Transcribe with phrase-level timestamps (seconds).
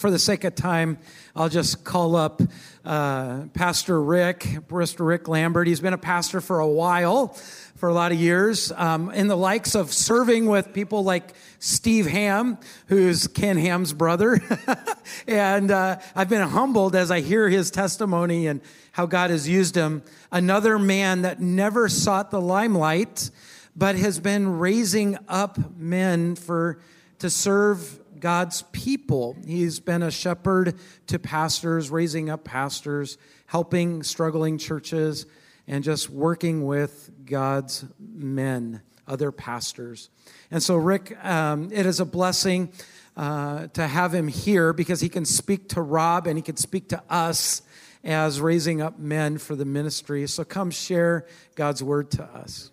[0.00, 0.96] for the sake of time,
[1.36, 2.40] I'll just call up
[2.86, 5.66] uh, Pastor Rick, Pastor Rick Lambert.
[5.66, 7.28] He's been a pastor for a while,
[7.76, 12.06] for a lot of years, um, in the likes of serving with people like Steve
[12.06, 12.56] Ham,
[12.86, 14.42] who's Ken Ham's brother.
[15.28, 18.62] and uh, I've been humbled as I hear his testimony and
[18.92, 20.02] how God has used him.
[20.32, 23.30] Another man that never sought the limelight,
[23.76, 26.80] but has been raising up men for
[27.18, 29.36] to serve God's people.
[29.46, 30.78] He's been a shepherd
[31.08, 35.26] to pastors, raising up pastors, helping struggling churches,
[35.66, 40.10] and just working with God's men, other pastors.
[40.50, 42.72] And so, Rick, um, it is a blessing
[43.16, 46.88] uh, to have him here because he can speak to Rob and he can speak
[46.90, 47.62] to us
[48.02, 50.26] as raising up men for the ministry.
[50.26, 52.70] So, come share God's word to us.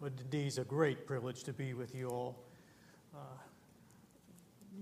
[0.00, 2.49] Well, indeed, it's a great privilege to be with you all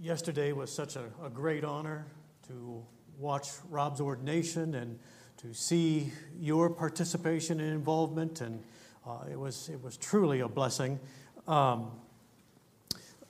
[0.00, 2.06] yesterday was such a, a, great honor
[2.46, 2.84] to
[3.18, 4.98] watch Rob's ordination and
[5.38, 8.62] to see your participation and involvement, and
[9.06, 10.98] uh, it was it was truly a blessing.
[11.46, 11.90] Um,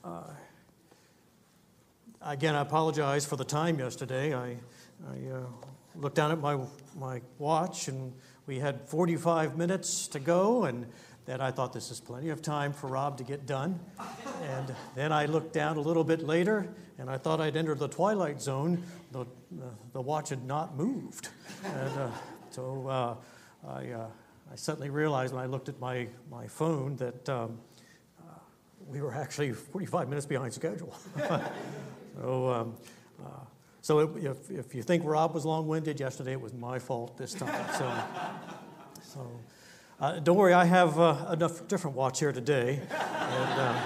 [0.04, 0.24] uh,
[2.22, 4.34] again, I apologize for the time yesterday.
[4.34, 4.56] I,
[5.10, 5.40] I uh,
[5.96, 6.58] looked down at my
[6.98, 8.12] my watch, and
[8.46, 10.86] we had 45 minutes to go, and
[11.28, 13.78] that I thought this is plenty of time for Rob to get done.
[14.44, 17.88] and then I looked down a little bit later and I thought I'd entered the
[17.88, 18.82] twilight zone.
[19.12, 19.26] The,
[19.92, 21.28] the watch had not moved.
[21.64, 22.10] And uh,
[22.48, 24.06] so uh, I, uh,
[24.50, 27.58] I suddenly realized when I looked at my, my phone that um,
[28.18, 28.32] uh,
[28.86, 30.96] we were actually 45 minutes behind schedule.
[32.18, 32.74] so, um,
[33.22, 33.28] uh,
[33.82, 37.18] so it, if, if you think Rob was long winded yesterday, it was my fault
[37.18, 37.66] this time.
[37.74, 38.02] So,
[39.02, 39.40] so
[40.00, 42.80] uh, don't worry, I have uh, a different watch here today.
[42.88, 43.80] And, uh,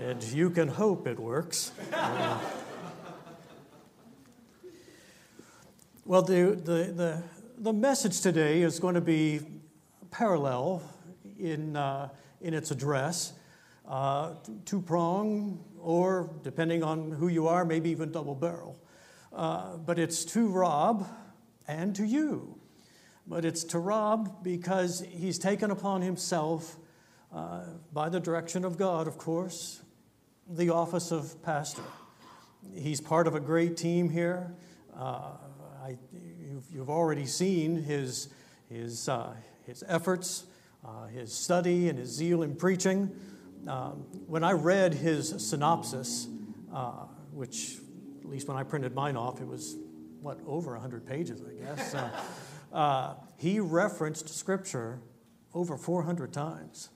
[0.00, 1.70] and, you can hope it works.
[1.92, 2.40] Uh,
[6.04, 7.22] well, the, the, the,
[7.58, 9.40] the, message today is going to be
[10.10, 10.82] parallel
[11.38, 12.08] in, uh,
[12.40, 13.34] in its address.
[13.86, 14.34] Uh,
[14.64, 18.76] two prong, or depending on who you are, maybe even double barrel.
[19.30, 21.06] but it's to Rob
[21.68, 22.57] and to you
[23.28, 26.76] but it's to Rob because he's taken upon himself,
[27.32, 27.60] uh,
[27.92, 29.82] by the direction of God, of course,
[30.48, 31.82] the office of pastor.
[32.74, 34.54] He's part of a great team here.
[34.96, 35.32] Uh,
[35.84, 35.98] I,
[36.40, 38.28] you've, you've, already seen his,
[38.70, 39.34] his, uh,
[39.66, 40.44] his efforts,
[40.84, 43.14] uh, his study, and his zeal in preaching.
[43.66, 46.28] Um, when I read his synopsis,
[46.72, 47.76] uh, which
[48.22, 49.76] at least when I printed mine off, it was
[50.22, 51.94] what over 100 pages, I guess.
[52.72, 55.00] Uh, he referenced Scripture
[55.54, 56.90] over 400 times.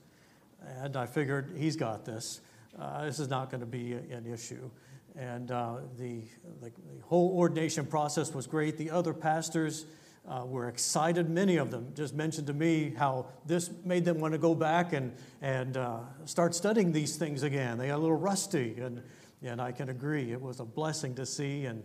[0.66, 2.40] And I figured he's got this.
[2.78, 4.70] Uh, this is not going to be an issue.
[5.16, 6.22] And uh, the,
[6.60, 8.78] the, the, whole ordination process was great.
[8.78, 9.84] The other pastors
[10.26, 11.28] uh, were excited.
[11.28, 14.94] Many of them just mentioned to me how this made them want to go back
[14.94, 15.12] and,
[15.42, 17.76] and uh, start studying these things again.
[17.76, 19.02] They got a little rusty, and,
[19.42, 20.32] and I can agree.
[20.32, 21.66] It was a blessing to see.
[21.66, 21.82] And,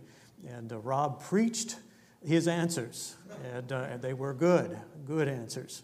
[0.48, 1.76] and uh, Rob preached
[2.28, 3.16] his answers,
[3.54, 5.82] and, uh, and they were good, good answers.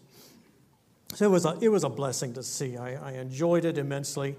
[1.14, 2.76] So it was a, it was a blessing to see.
[2.76, 4.36] I, I enjoyed it immensely,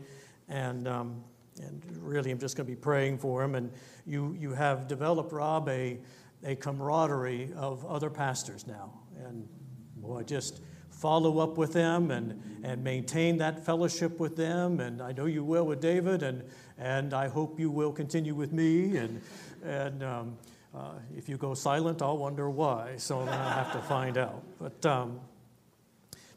[0.48, 1.24] and, um,
[1.60, 3.56] and really I'm just going to be praying for him.
[3.56, 3.72] And
[4.06, 5.98] you, you have developed, Rob, a,
[6.44, 8.94] a camaraderie of other pastors now.
[9.26, 9.48] And
[9.96, 10.62] boy, just
[10.92, 14.80] follow up with them and, and maintain that fellowship with them.
[14.80, 16.44] And I know you will with David, and,
[16.78, 18.98] and I hope you will continue with me.
[18.98, 19.22] And,
[19.64, 20.38] and um,
[20.76, 22.98] uh, if you go silent, I'll wonder why.
[22.98, 24.44] So then I have to find out.
[24.60, 25.22] But, um,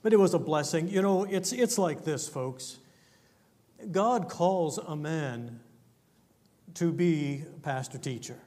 [0.03, 0.89] but it was a blessing.
[0.89, 2.79] You know, it's, it's like this, folks.
[3.91, 5.61] God calls a man
[6.75, 8.39] to be pastor teacher.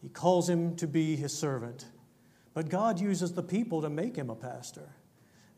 [0.00, 1.86] He calls him to be his servant.
[2.52, 4.88] But God uses the people to make him a pastor.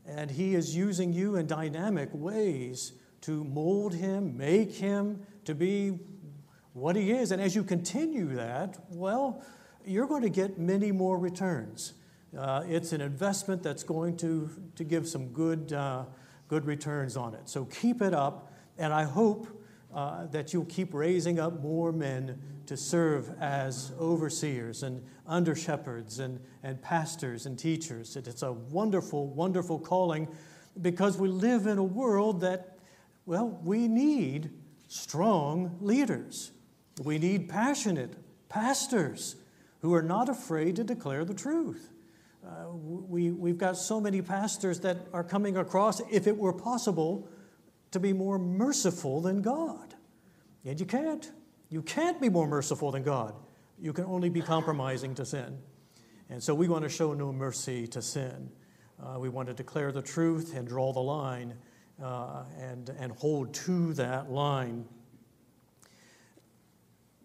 [0.07, 2.93] And he is using you in dynamic ways
[3.23, 5.99] to mold him, make him to be
[6.77, 7.33] what he is.
[7.33, 9.43] And as you continue that, well,
[9.87, 11.95] you're going to get many more returns.
[12.37, 16.05] Uh, it's an investment that's going to, to give some good, uh,
[16.49, 17.49] good returns on it.
[17.49, 19.49] So keep it up, and I hope
[19.95, 26.19] uh, that you'll keep raising up more men to serve as overseers and under shepherds
[26.19, 28.17] and, and pastors and teachers.
[28.17, 30.29] It's a wonderful, wonderful calling
[30.83, 32.77] because we live in a world that,
[33.25, 34.51] well, we need
[34.89, 36.51] strong leaders.
[37.03, 38.15] We need passionate
[38.49, 39.37] pastors
[39.83, 41.93] who are not afraid to declare the truth.
[42.47, 47.29] Uh, we, we've got so many pastors that are coming across, if it were possible,
[47.91, 49.95] to be more merciful than God.
[50.65, 51.31] And you can't.
[51.69, 53.35] You can't be more merciful than God.
[53.79, 55.59] You can only be compromising to sin.
[56.29, 58.51] And so we want to show no mercy to sin.
[59.03, 61.55] Uh, we want to declare the truth and draw the line
[62.03, 64.87] uh, and, and hold to that line.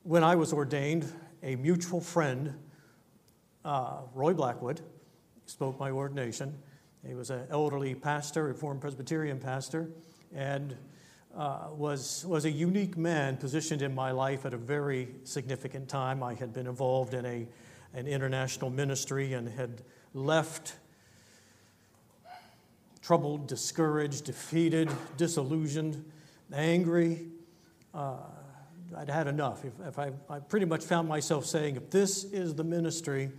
[0.04, 1.06] When I was ordained,
[1.44, 2.56] a mutual friend,
[3.64, 4.82] uh, Roy Blackwood,
[5.46, 6.58] spoke my ordination.
[7.06, 9.92] He was an elderly pastor, Reformed Presbyterian pastor,
[10.34, 10.76] and
[11.38, 16.24] uh, was, was a unique man positioned in my life at a very significant time.
[16.24, 17.48] I had been involved in a,
[17.94, 19.84] an international ministry and had
[20.16, 20.78] left
[23.04, 26.04] troubled, discouraged, defeated, disillusioned,
[26.52, 27.28] angry.
[27.94, 28.16] Uh,
[28.98, 29.64] I'd had enough.
[29.64, 33.32] If, if I, I pretty much found myself saying, if this is the ministry,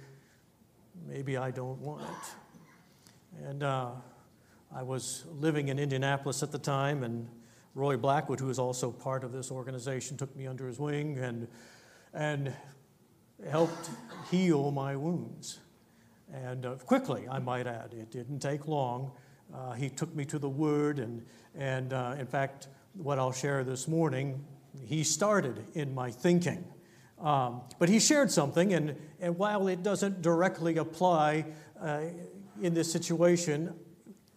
[1.07, 3.45] maybe I don't want it.
[3.47, 3.91] And uh,
[4.75, 7.29] I was living in Indianapolis at the time, and
[7.75, 11.49] Roy Blackwood, who is also part of this organization, took me under his wing and,
[12.15, 12.55] and
[13.51, 13.91] helped
[14.31, 15.59] heal my wounds.
[16.33, 19.13] And uh, quickly, I might add, it didn't take long.
[19.55, 23.65] Uh, he took me to the Word, and, and uh, in fact, what I'll share
[23.65, 24.43] this morning,
[24.81, 26.65] he started in my thinking.
[27.21, 31.47] Um, but he shared something, and, and while it doesn't directly apply
[31.81, 32.03] uh,
[32.61, 33.75] in this situation,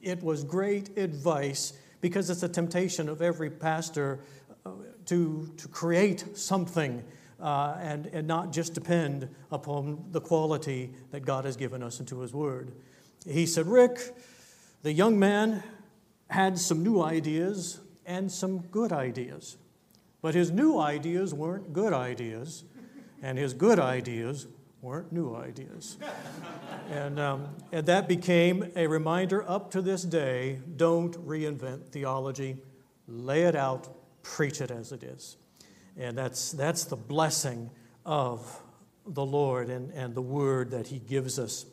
[0.01, 4.19] it was great advice because it's a temptation of every pastor
[4.65, 4.71] uh,
[5.07, 7.03] to, to create something
[7.39, 12.19] uh, and, and not just depend upon the quality that God has given us into
[12.19, 12.71] His Word.
[13.27, 14.15] He said, Rick,
[14.83, 15.63] the young man
[16.29, 19.57] had some new ideas and some good ideas.
[20.25, 22.63] But his new ideas weren't good ideas,
[23.21, 24.47] and his good ideas
[24.81, 25.97] weren't new ideas.
[26.89, 32.57] and, um, and that became a reminder up to this day don't reinvent theology,
[33.07, 35.37] lay it out, preach it as it is.
[35.95, 37.69] And that's, that's the blessing
[38.03, 38.63] of
[39.05, 41.67] the Lord and, and the word that he gives us.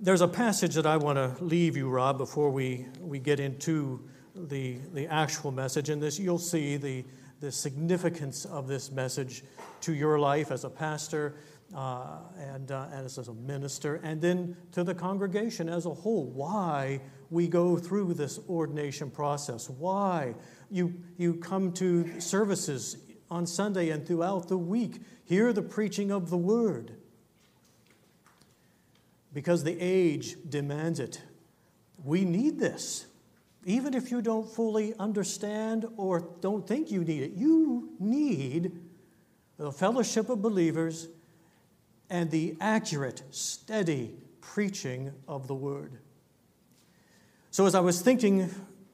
[0.00, 4.02] There's a passage that I want to leave you, Rob, before we, we get into
[4.34, 5.90] the, the actual message.
[5.90, 7.04] And this, you'll see the,
[7.40, 9.44] the significance of this message
[9.82, 11.36] to your life as a pastor
[11.74, 16.24] uh, and, uh, as, as a minister, and then to the congregation as a whole.
[16.24, 17.00] Why
[17.30, 20.34] we go through this ordination process, why
[20.70, 22.96] you, you come to services
[23.30, 26.96] on Sunday and throughout the week, hear the preaching of the word
[29.32, 31.22] because the age demands it.
[32.02, 33.06] We need this.
[33.64, 38.72] Even if you don't fully understand or don't think you need it, you need
[39.56, 41.08] the fellowship of believers
[42.08, 45.98] and the accurate, steady preaching of the word.
[47.50, 48.50] So, as I was thinking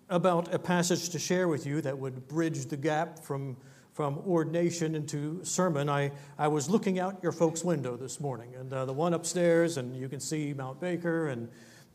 [0.09, 3.57] about a passage to share with you that would bridge the gap from
[3.95, 8.73] from ordination into sermon, I, I was looking out your folks' window this morning, and
[8.73, 11.49] uh, the one upstairs, and you can see Mount Baker and,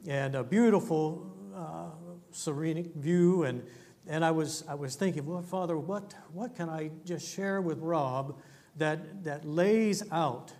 [0.08, 3.44] and a beautiful, uh, serene view.
[3.44, 3.64] And,
[4.08, 7.80] and I, was, I was thinking, well, Father, what, what can I just share with
[7.80, 8.38] Rob
[8.78, 10.54] that, that lays out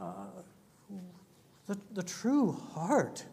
[0.00, 0.26] uh,
[1.66, 3.24] the, the true heart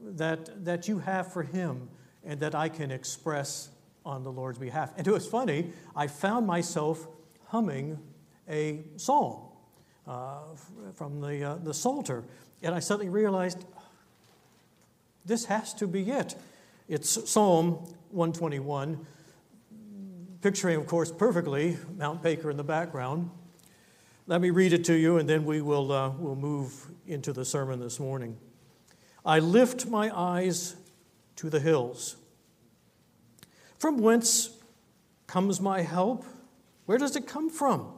[0.00, 1.88] that, that you have for him
[2.24, 3.70] and that I can express
[4.04, 4.92] on the Lord's behalf.
[4.96, 7.06] And it was funny, I found myself
[7.46, 7.98] humming
[8.48, 9.40] a psalm
[10.06, 10.40] uh,
[10.94, 12.24] from the, uh, the Psalter,
[12.62, 13.64] and I suddenly realized
[15.24, 16.34] this has to be it.
[16.86, 17.76] It's Psalm
[18.10, 19.06] 121,
[20.42, 23.30] picturing, of course, perfectly Mount Baker in the background.
[24.26, 27.42] Let me read it to you, and then we will uh, we'll move into the
[27.42, 28.36] sermon this morning.
[29.24, 30.76] I lift my eyes
[31.36, 32.16] to the hills.
[33.78, 34.50] From whence
[35.26, 36.26] comes my help?
[36.84, 37.90] Where does it come from?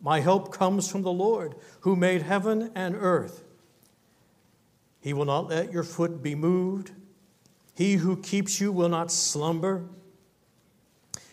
[0.00, 3.42] My help comes from the Lord, who made heaven and earth.
[5.00, 6.92] He will not let your foot be moved.
[7.74, 9.84] He who keeps you will not slumber.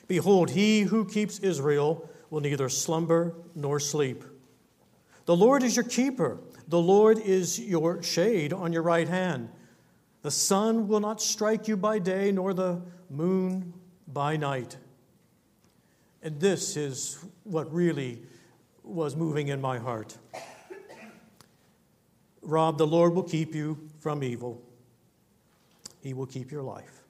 [0.07, 4.23] Behold, he who keeps Israel will neither slumber nor sleep.
[5.25, 6.39] The Lord is your keeper.
[6.67, 9.49] The Lord is your shade on your right hand.
[10.21, 13.73] The sun will not strike you by day, nor the moon
[14.07, 14.77] by night.
[16.21, 18.21] And this is what really
[18.83, 20.17] was moving in my heart.
[22.41, 24.61] Rob, the Lord will keep you from evil,
[26.01, 27.03] He will keep your life.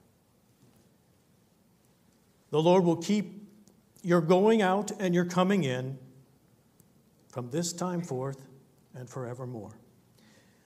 [2.50, 3.48] The Lord will keep
[4.02, 5.98] your going out and your coming in
[7.28, 8.46] from this time forth
[8.94, 9.78] and forevermore.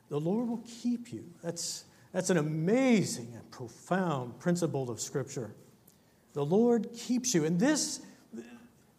[0.08, 1.24] The Lord will keep you.
[1.42, 5.52] That's that's an amazing and profound principle of Scripture.
[6.32, 7.44] The Lord keeps you.
[7.44, 8.00] And this,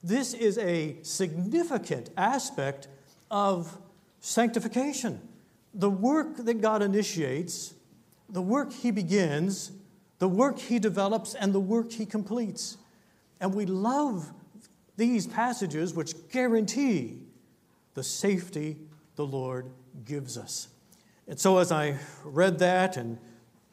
[0.04, 2.90] This is a significant aspect
[3.32, 3.76] of
[4.20, 5.22] sanctification.
[5.74, 7.74] The work that God initiates,
[8.30, 9.72] the work He begins,
[10.20, 12.78] the work He develops, and the work He completes.
[13.40, 14.32] And we love
[14.98, 17.20] these passages which guarantee
[17.94, 18.78] the safety
[19.16, 19.70] the Lord
[20.06, 20.68] gives us.
[21.28, 23.18] And so, as I read that and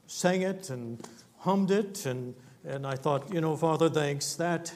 [0.06, 1.06] sang it and
[1.38, 4.72] hummed it, and, and I thought, you know, Father, thanks, that,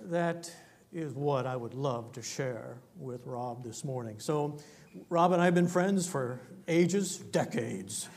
[0.00, 0.50] that
[0.92, 4.20] is what I would love to share with Rob this morning.
[4.20, 4.58] So,
[5.10, 8.08] Rob and I have been friends for ages, decades,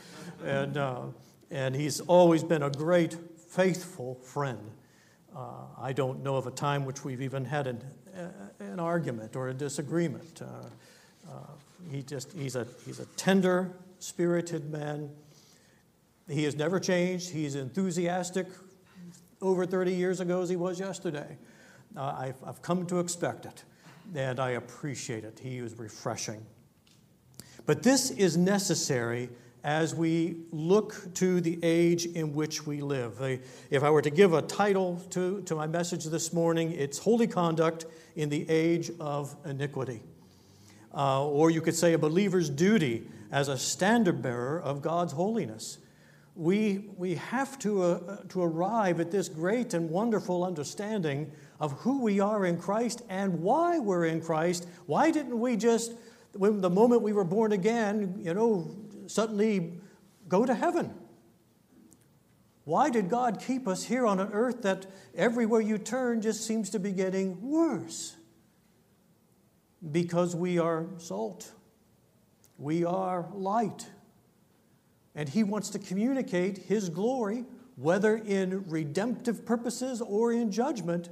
[0.44, 1.02] and, uh,
[1.50, 3.16] and he's always been a great,
[3.48, 4.70] faithful friend.
[5.34, 7.82] Uh, I don't know of a time which we've even had an,
[8.60, 10.42] an argument or a disagreement.
[10.42, 10.44] Uh,
[11.30, 11.34] uh,
[11.90, 15.10] he just, he's, a, he's a tender spirited man.
[16.28, 17.30] He has never changed.
[17.30, 18.46] He's enthusiastic
[19.40, 21.36] over 30 years ago as he was yesterday.
[21.96, 23.64] Uh, I've, I've come to expect it,
[24.14, 25.40] and I appreciate it.
[25.42, 26.44] He is refreshing.
[27.66, 29.30] But this is necessary
[29.64, 33.20] as we look to the age in which we live.
[33.70, 37.26] If I were to give a title to, to my message this morning, it's Holy
[37.26, 37.86] Conduct
[38.16, 40.02] in the Age of Iniquity.
[40.94, 45.78] Uh, or you could say a believer's duty as a standard bearer of God's holiness.
[46.34, 52.00] We, we have to, uh, to arrive at this great and wonderful understanding of who
[52.00, 54.68] we are in Christ and why we're in Christ.
[54.86, 55.92] Why didn't we just,
[56.32, 58.70] when the moment we were born again, you know,
[59.08, 59.80] suddenly
[60.28, 60.94] go to heaven?
[62.64, 64.84] Why did God keep us here on an earth that
[65.14, 68.14] everywhere you turn just seems to be getting worse?
[69.90, 71.50] Because we are salt,
[72.58, 73.86] we are light,
[75.14, 77.46] and He wants to communicate His glory,
[77.76, 81.08] whether in redemptive purposes or in judgment,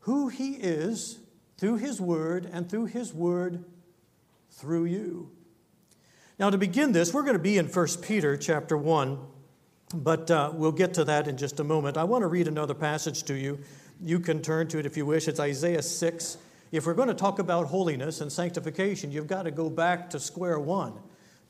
[0.00, 1.18] who He is
[1.58, 3.64] through His Word and through His Word
[4.50, 5.32] through you.
[6.42, 9.16] Now, to begin this, we're going to be in 1 Peter chapter 1,
[9.94, 11.96] but uh, we'll get to that in just a moment.
[11.96, 13.60] I want to read another passage to you.
[14.02, 15.28] You can turn to it if you wish.
[15.28, 16.38] It's Isaiah 6.
[16.72, 20.18] If we're going to talk about holiness and sanctification, you've got to go back to
[20.18, 20.94] square one,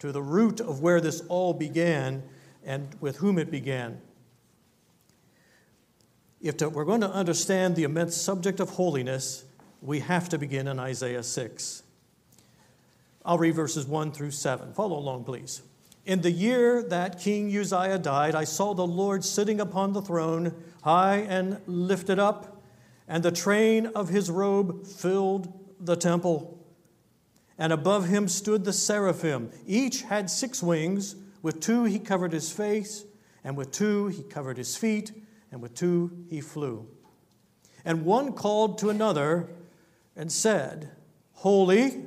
[0.00, 2.22] to the root of where this all began
[2.62, 3.98] and with whom it began.
[6.42, 9.46] If to, we're going to understand the immense subject of holiness,
[9.80, 11.82] we have to begin in Isaiah 6.
[13.24, 14.74] I'll read verses 1 through 7.
[14.74, 15.62] Follow along, please.
[16.04, 20.54] In the year that King Uzziah died, I saw the Lord sitting upon the throne,
[20.82, 22.60] high and lifted up,
[23.06, 26.58] and the train of his robe filled the temple.
[27.56, 29.50] And above him stood the seraphim.
[29.66, 31.14] Each had six wings.
[31.42, 33.04] With two he covered his face,
[33.44, 35.12] and with two he covered his feet,
[35.52, 36.88] and with two he flew.
[37.84, 39.50] And one called to another
[40.16, 40.90] and said,
[41.32, 42.06] Holy,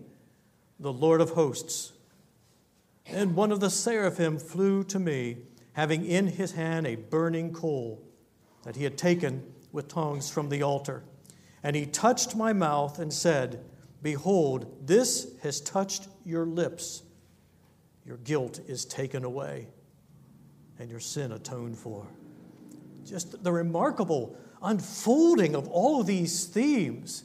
[0.81, 1.93] the Lord of hosts.
[3.05, 5.37] And one of the seraphim flew to me,
[5.73, 8.03] having in his hand a burning coal
[8.63, 11.03] that he had taken with tongs from the altar.
[11.63, 13.63] And he touched my mouth and said,
[14.01, 17.03] Behold, this has touched your lips.
[18.05, 19.67] Your guilt is taken away,
[20.79, 22.07] and your sin atoned for.
[23.05, 27.23] Just the remarkable unfolding of all of these themes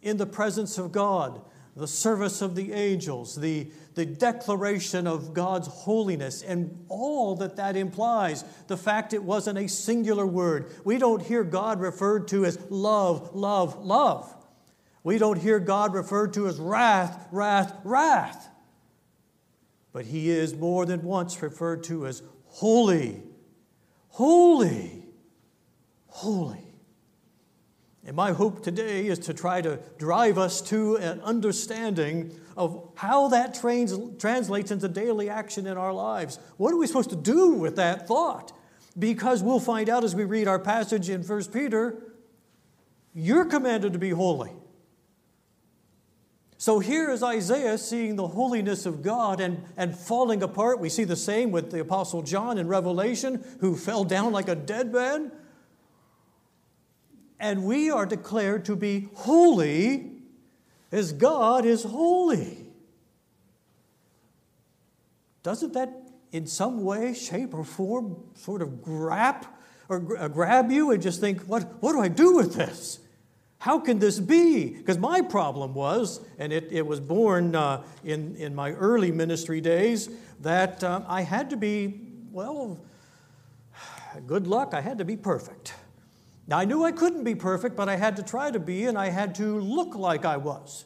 [0.00, 1.42] in the presence of God
[1.74, 7.76] the service of the angels, the, the declaration of God's holiness, and all that that
[7.76, 8.44] implies.
[8.66, 10.70] The fact it wasn't a singular word.
[10.84, 14.34] We don't hear God referred to as love, love, love.
[15.02, 18.48] We don't hear God referred to as wrath, wrath, wrath.
[19.92, 23.22] But He is more than once referred to as holy,
[24.08, 25.04] holy,
[26.06, 26.71] holy.
[28.04, 33.28] And my hope today is to try to drive us to an understanding of how
[33.28, 36.38] that trans- translates into daily action in our lives.
[36.56, 38.52] What are we supposed to do with that thought?
[38.98, 42.02] Because we'll find out as we read our passage in 1 Peter,
[43.14, 44.50] you're commanded to be holy.
[46.58, 50.78] So here is Isaiah seeing the holiness of God and, and falling apart.
[50.80, 54.54] We see the same with the Apostle John in Revelation, who fell down like a
[54.54, 55.32] dead man
[57.42, 60.12] and we are declared to be holy
[60.92, 62.56] as God is holy.
[65.42, 65.92] Doesn't that
[66.30, 69.44] in some way, shape, or form sort of grab
[69.88, 73.00] or uh, grab you and just think, what, what do I do with this?
[73.58, 74.70] How can this be?
[74.70, 79.60] Because my problem was, and it, it was born uh, in, in my early ministry
[79.60, 80.08] days,
[80.40, 82.78] that um, I had to be, well,
[84.28, 85.74] good luck, I had to be perfect.
[86.46, 88.98] Now, I knew I couldn't be perfect, but I had to try to be, and
[88.98, 90.84] I had to look like I was.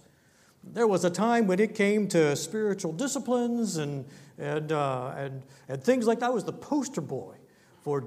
[0.63, 4.05] There was a time when it came to spiritual disciplines and,
[4.37, 6.27] and, uh, and, and things like that.
[6.27, 7.37] I was the poster boy
[7.83, 8.05] for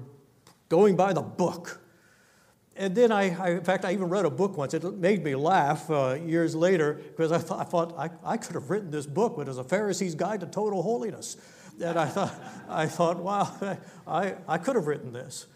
[0.67, 1.81] going by the book.
[2.75, 4.73] And then I, I, in fact, I even read a book once.
[4.73, 8.55] It made me laugh uh, years later because I thought, I, thought I, I, could
[8.55, 11.35] have written this book, but it was a Pharisee's Guide to Total Holiness.
[11.83, 12.35] And I thought,
[12.69, 13.77] I thought wow,
[14.07, 15.47] I, I could have written this.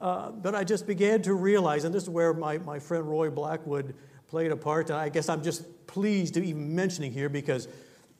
[0.00, 3.30] Uh, but I just began to realize, and this is where my, my friend Roy
[3.30, 3.94] Blackwood
[4.28, 7.68] played a part, and I guess I'm just pleased to even mentioning here because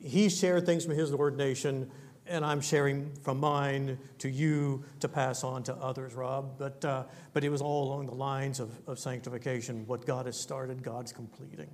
[0.01, 1.91] he shared things from his ordination
[2.29, 6.59] and I'm sharing from mine to you to pass on to others, Rob.
[6.59, 9.87] But, uh, but it was all along the lines of, of sanctification.
[9.87, 11.71] What God has started, God's completing.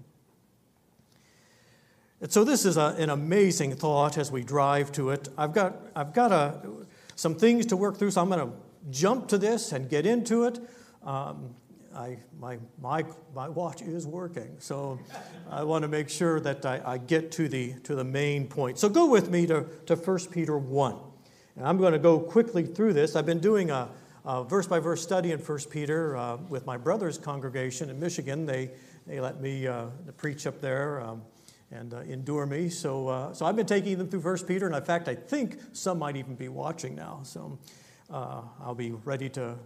[2.20, 5.28] And so this is a, an amazing thought as we drive to it.
[5.36, 6.60] I've got, I've got a,
[7.16, 8.54] some things to work through, so I'm going to
[8.90, 10.58] jump to this and get into it.
[11.04, 11.54] Um,
[11.94, 14.98] I, my, my, my watch is working, so
[15.50, 18.78] I want to make sure that I, I, get to the, to the main point.
[18.78, 20.96] So go with me to, to 1 Peter 1.
[21.56, 23.14] And I'm going to go quickly through this.
[23.14, 23.90] I've been doing a,
[24.24, 28.46] a verse by verse study in 1 Peter uh, with my brother's congregation in Michigan.
[28.46, 28.70] They,
[29.06, 29.86] they let me uh,
[30.16, 31.22] preach up there um,
[31.70, 32.70] and uh, endure me.
[32.70, 35.58] So, uh, so I've been taking them through 1 Peter, and in fact, I think
[35.72, 37.20] some might even be watching now.
[37.22, 37.58] So
[38.10, 39.56] I'll be ready to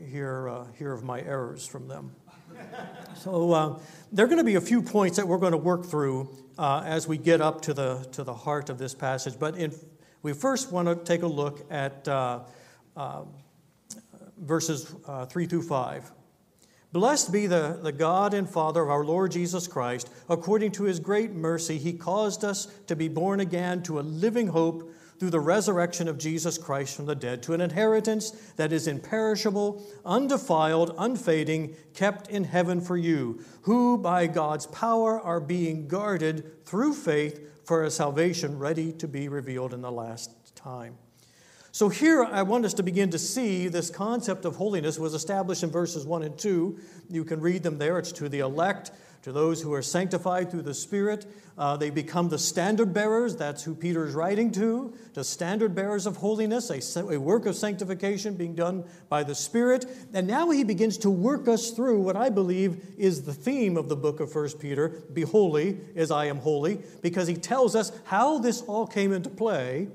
[0.00, 2.14] hear, uh, hear of my errors from them.
[3.16, 3.78] so uh,
[4.10, 6.82] there are going to be a few points that we're going to work through uh,
[6.84, 9.34] as we get up to the, to the heart of this passage.
[9.38, 9.72] But in,
[10.22, 12.40] we first want to take a look at uh,
[12.96, 13.22] uh,
[14.38, 16.12] verses uh, 3 through 5.
[16.92, 20.10] Blessed be the, the God and Father of our Lord Jesus Christ.
[20.28, 24.48] According to his great mercy, he caused us to be born again to a living
[24.48, 28.88] hope through the resurrection of Jesus Christ from the dead to an inheritance that is
[28.88, 36.66] imperishable, undefiled, unfading, kept in heaven for you, who by God's power are being guarded
[36.66, 40.98] through faith for a salvation ready to be revealed in the last time.
[41.74, 45.62] So here I want us to begin to see this concept of holiness was established
[45.62, 46.78] in verses 1 and 2.
[47.08, 47.98] You can read them there.
[47.98, 48.90] It's to the elect,
[49.22, 51.24] to those who are sanctified through the Spirit,
[51.56, 53.36] uh, they become the standard bearers.
[53.36, 57.56] That's who Peter is writing to, the standard bearers of holiness, a, a work of
[57.56, 59.86] sanctification being done by the Spirit.
[60.12, 63.88] And now he begins to work us through what I believe is the theme of
[63.88, 67.92] the book of 1 Peter be holy as I am holy, because he tells us
[68.04, 69.88] how this all came into play.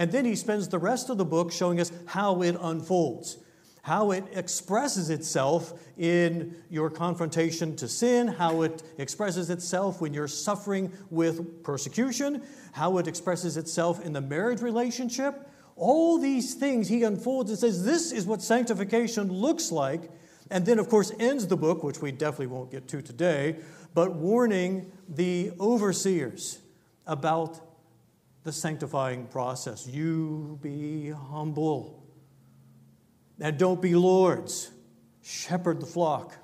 [0.00, 3.36] And then he spends the rest of the book showing us how it unfolds
[3.82, 10.28] how it expresses itself in your confrontation to sin, how it expresses itself when you're
[10.28, 15.48] suffering with persecution, how it expresses itself in the marriage relationship.
[15.76, 20.10] All these things he unfolds and says, This is what sanctification looks like.
[20.50, 23.56] And then, of course, ends the book, which we definitely won't get to today,
[23.94, 26.58] but warning the overseers
[27.06, 27.69] about
[28.44, 29.86] the sanctifying process.
[29.86, 32.02] You be humble
[33.40, 34.70] and don't be lords.
[35.22, 36.34] Shepherd the flock.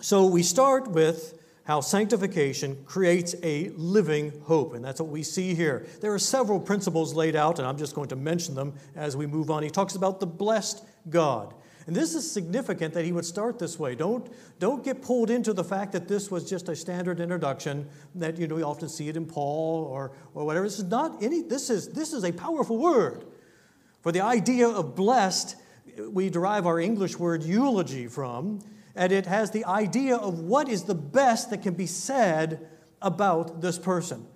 [0.00, 5.54] So we start with how sanctification creates a living hope, and that's what we see
[5.54, 5.86] here.
[6.00, 9.26] There are several principles laid out, and I'm just going to mention them as we
[9.26, 9.62] move on.
[9.62, 11.52] He talks about the blessed God.
[11.88, 13.94] And this is significant that he would start this way.
[13.94, 18.36] Don't, don't get pulled into the fact that this was just a standard introduction that
[18.36, 20.66] you know we often see it in Paul or, or whatever.
[20.66, 23.24] This is not any this is this is a powerful word.
[24.02, 25.56] For the idea of blessed,
[26.10, 28.60] we derive our English word eulogy from,
[28.94, 32.68] and it has the idea of what is the best that can be said
[33.00, 34.26] about this person.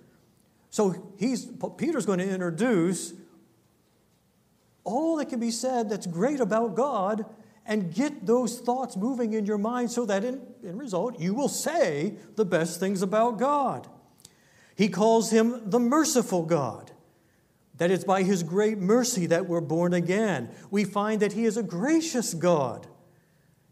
[0.71, 3.13] So he's, Peter's going to introduce
[4.83, 7.25] all that can be said that's great about God
[7.65, 11.49] and get those thoughts moving in your mind so that in, in result you will
[11.49, 13.87] say the best things about God.
[14.75, 16.93] He calls him the merciful God
[17.77, 20.49] that it's by His great mercy that we're born again.
[20.69, 22.87] We find that He is a gracious God.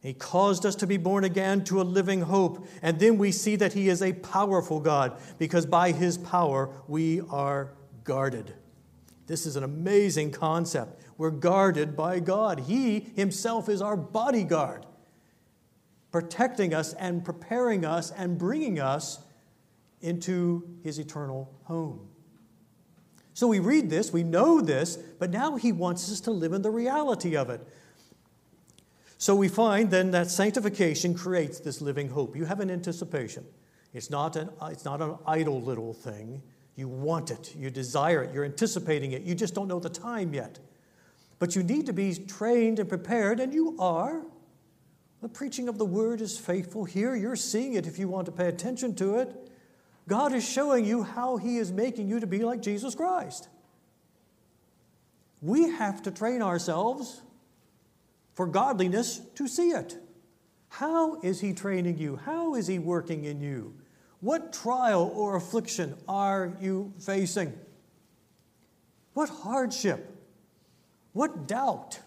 [0.01, 2.67] He caused us to be born again to a living hope.
[2.81, 7.21] And then we see that He is a powerful God because by His power we
[7.29, 7.73] are
[8.03, 8.53] guarded.
[9.27, 11.01] This is an amazing concept.
[11.17, 12.61] We're guarded by God.
[12.61, 14.85] He Himself is our bodyguard.
[16.11, 19.19] protecting us and preparing us and bringing us
[20.01, 22.07] into his eternal home.
[23.33, 26.61] So we read this, we know this, but now he wants us to live in
[26.61, 27.65] the reality of it.
[29.17, 32.35] So we find then that sanctification creates this living hope.
[32.35, 33.45] You have an anticipation.
[33.93, 36.41] It's not an, it's not an idle little thing.
[36.75, 39.21] You want it, you desire it, you're anticipating it.
[39.21, 40.59] You just don't know the time yet.
[41.41, 44.21] But you need to be trained and prepared, and you are.
[45.23, 47.15] The preaching of the word is faithful here.
[47.15, 49.49] You're seeing it if you want to pay attention to it.
[50.07, 53.49] God is showing you how He is making you to be like Jesus Christ.
[55.41, 57.23] We have to train ourselves
[58.35, 59.97] for godliness to see it.
[60.69, 62.17] How is He training you?
[62.17, 63.73] How is He working in you?
[64.19, 67.57] What trial or affliction are you facing?
[69.15, 70.20] What hardship?
[71.13, 71.99] What doubt?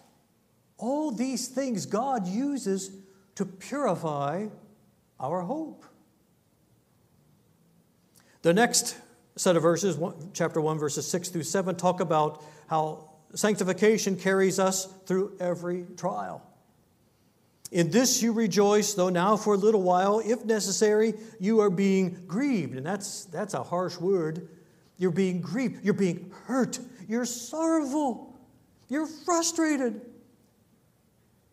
[0.77, 2.91] All these things God uses
[3.35, 4.47] to purify
[5.19, 5.85] our hope.
[8.41, 8.97] The next
[9.35, 9.97] set of verses,
[10.33, 16.41] chapter 1, verses 6 through 7, talk about how sanctification carries us through every trial.
[17.71, 22.23] In this you rejoice, though now for a little while, if necessary, you are being
[22.27, 22.77] grieved.
[22.77, 24.47] And that's, that's a harsh word.
[24.97, 25.83] You're being grieved.
[25.83, 26.79] You're being hurt.
[27.07, 28.34] You're sorrowful.
[28.87, 30.01] You're frustrated.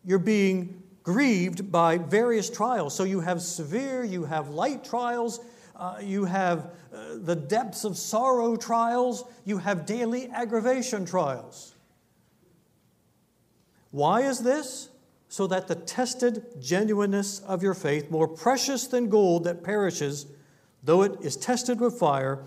[0.05, 2.95] You're being grieved by various trials.
[2.95, 5.39] So you have severe, you have light trials,
[5.75, 11.73] uh, you have uh, the depths of sorrow trials, you have daily aggravation trials.
[13.91, 14.89] Why is this?
[15.27, 20.27] So that the tested genuineness of your faith, more precious than gold that perishes,
[20.83, 22.43] though it is tested with fire,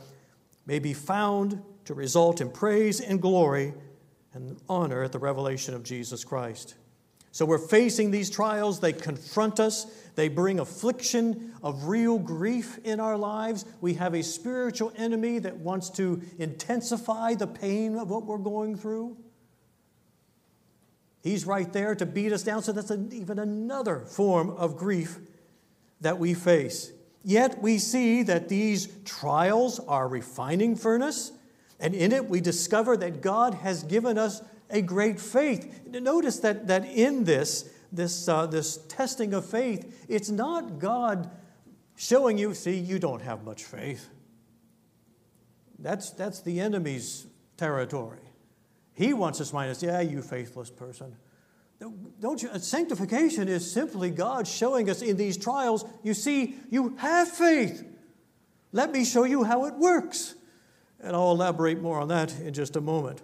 [0.66, 3.74] may be found to result in praise and glory
[4.36, 6.74] and honor at the revelation of Jesus Christ.
[7.32, 8.80] So we're facing these trials.
[8.80, 13.64] They confront us, they bring affliction of real grief in our lives.
[13.80, 18.76] We have a spiritual enemy that wants to intensify the pain of what we're going
[18.76, 19.16] through.
[21.22, 22.62] He's right there to beat us down.
[22.62, 25.18] So that's an, even another form of grief
[26.00, 26.92] that we face.
[27.24, 31.32] Yet we see that these trials are refining furnace,
[31.80, 35.86] and in it we discover that God has given us a great faith.
[35.86, 41.30] Notice that, that in this, this, uh, this testing of faith, it's not God
[41.96, 44.08] showing you, see, you don't have much faith.
[45.78, 48.18] That's, that's the enemy's territory.
[48.94, 51.14] He wants us to mind us, yeah, you faithless person.
[52.20, 52.48] Don't you?
[52.58, 57.84] Sanctification is simply God showing us in these trials, you see, you have faith.
[58.72, 60.35] Let me show you how it works.
[61.06, 63.22] And I'll elaborate more on that in just a moment.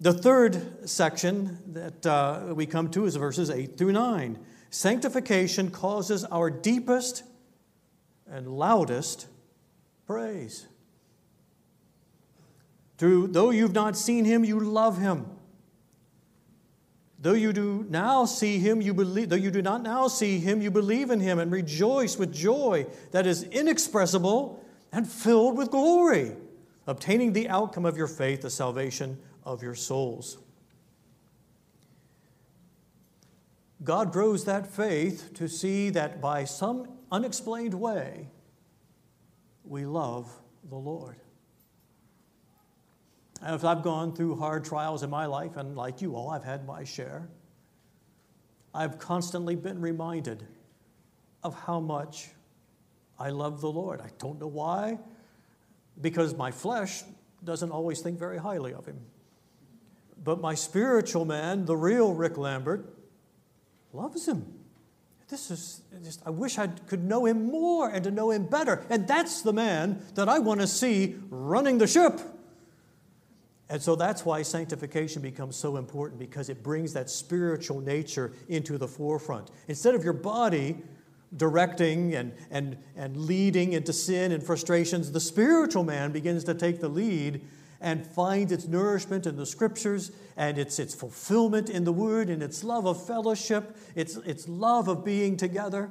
[0.00, 4.38] The third section that uh, we come to is verses 8 through 9.
[4.70, 7.24] Sanctification causes our deepest
[8.26, 9.26] and loudest
[10.06, 10.66] praise.
[12.96, 15.26] Through, though you've not seen him, you love him.
[17.18, 20.62] Though you do now see him, you believe, though you do not now see him,
[20.62, 26.32] you believe in him and rejoice with joy that is inexpressible and filled with glory,
[26.86, 30.38] obtaining the outcome of your faith, the salvation of your souls.
[33.84, 38.28] God grows that faith to see that by some unexplained way,
[39.64, 40.30] we love
[40.68, 41.16] the Lord.
[43.42, 46.44] And if I've gone through hard trials in my life, and like you all, I've
[46.44, 47.28] had my share,
[48.74, 50.46] I've constantly been reminded
[51.42, 52.30] of how much
[53.18, 54.00] I love the Lord.
[54.00, 54.98] I don't know why,
[56.00, 57.02] because my flesh
[57.44, 59.00] doesn't always think very highly of Him.
[60.22, 62.92] But my spiritual man, the real Rick Lambert,
[63.92, 64.44] loves him.
[65.28, 68.84] This is just, I wish I could know him more and to know him better.
[68.90, 72.20] And that's the man that I want to see running the ship.
[73.68, 78.78] And so that's why sanctification becomes so important because it brings that spiritual nature into
[78.78, 79.50] the forefront.
[79.66, 80.76] Instead of your body
[81.36, 86.80] directing and, and, and leading into sin and frustrations, the spiritual man begins to take
[86.80, 87.42] the lead
[87.80, 92.42] and finds its nourishment in the scriptures and its, its fulfillment in the word and
[92.42, 95.90] its love of fellowship, its, its love of being together.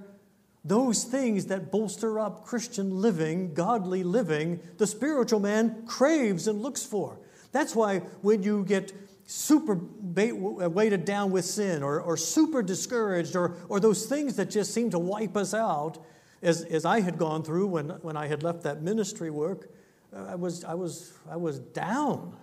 [0.64, 6.84] Those things that bolster up Christian living, godly living, the spiritual man craves and looks
[6.84, 7.20] for.
[7.52, 8.92] That's why when you get
[9.26, 14.50] super uh, weighted down with sin or, or super discouraged or, or those things that
[14.50, 15.98] just seem to wipe us out,
[16.42, 19.70] as, as I had gone through when, when I had left that ministry work,
[20.16, 22.36] uh, I was, I was, I was down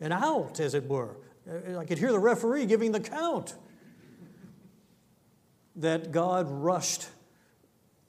[0.00, 1.16] and out, as it were.
[1.48, 3.54] Uh, I could hear the referee giving the count.
[5.76, 7.08] that God rushed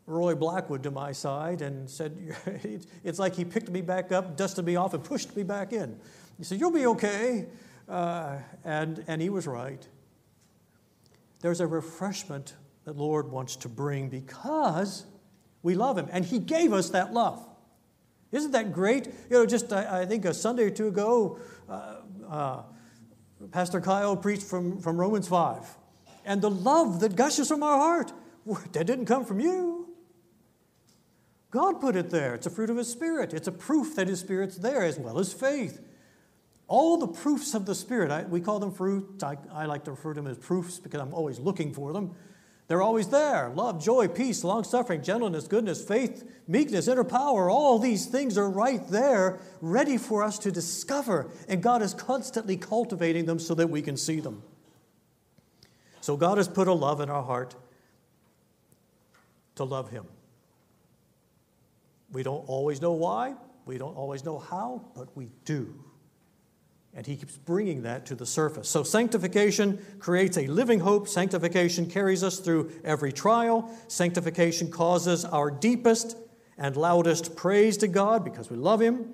[0.06, 2.36] Roy Blackwood to my side and said,
[3.04, 5.98] It's like he picked me back up, dusted me off, and pushed me back in.
[6.38, 7.46] He said, You'll be okay.
[7.88, 9.88] Uh, and, and he was right.
[11.39, 15.06] There's a refreshment that Lord wants to bring because
[15.62, 17.45] we love him, and he gave us that love.
[18.32, 19.08] Isn't that great?
[19.30, 21.95] You know, just I, I think a Sunday or two ago, uh,
[22.30, 22.63] uh,
[23.52, 25.65] Pastor Kyle preached from, from Romans 5.
[26.26, 28.12] And the love that gushes from our heart,
[28.73, 29.88] that didn't come from you.
[31.52, 32.36] God put it there.
[32.36, 33.34] It's a fruit of His Spirit.
[33.34, 35.80] It's a proof that His Spirit's there as well as faith.
[36.67, 39.23] All the proofs of the Spirit, I, we call them fruits.
[39.23, 42.15] I, I like to refer to them as proofs because I'm always looking for them.
[42.67, 47.49] They're always there love, joy, peace, long suffering, gentleness, goodness, faith, meekness, inner power.
[47.49, 51.32] All these things are right there, ready for us to discover.
[51.47, 54.43] And God is constantly cultivating them so that we can see them.
[56.01, 57.56] So God has put a love in our heart
[59.56, 60.06] to love Him.
[62.12, 65.73] We don't always know why, we don't always know how, but we do.
[66.97, 68.67] And he keeps bringing that to the surface.
[68.67, 71.07] So, sanctification creates a living hope.
[71.07, 73.71] Sanctification carries us through every trial.
[73.88, 76.17] Sanctification causes our deepest
[76.57, 79.13] and loudest praise to God because we love Him.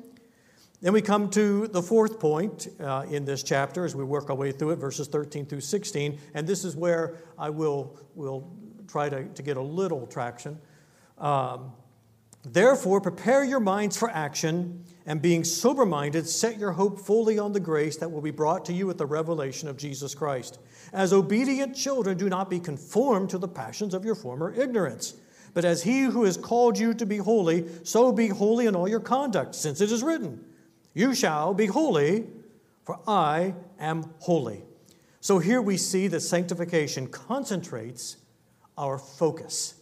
[0.82, 4.36] Then we come to the fourth point uh, in this chapter as we work our
[4.36, 6.18] way through it, verses 13 through 16.
[6.34, 8.50] And this is where I will, will
[8.88, 10.58] try to, to get a little traction.
[11.18, 11.74] Um,
[12.46, 17.52] Therefore, prepare your minds for action, and being sober minded, set your hope fully on
[17.52, 20.60] the grace that will be brought to you at the revelation of Jesus Christ.
[20.94, 25.16] As obedient children, do not be conformed to the passions of your former ignorance.
[25.54, 28.88] But as he who has called you to be holy, so be holy in all
[28.88, 30.44] your conduct, since it is written,
[30.94, 32.26] You shall be holy,
[32.84, 34.64] for I am holy.
[35.20, 38.18] So here we see that sanctification concentrates
[38.78, 39.76] our focus.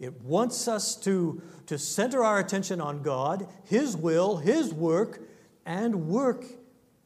[0.00, 5.20] It wants us to, to center our attention on God, His will, His work,
[5.66, 6.44] and work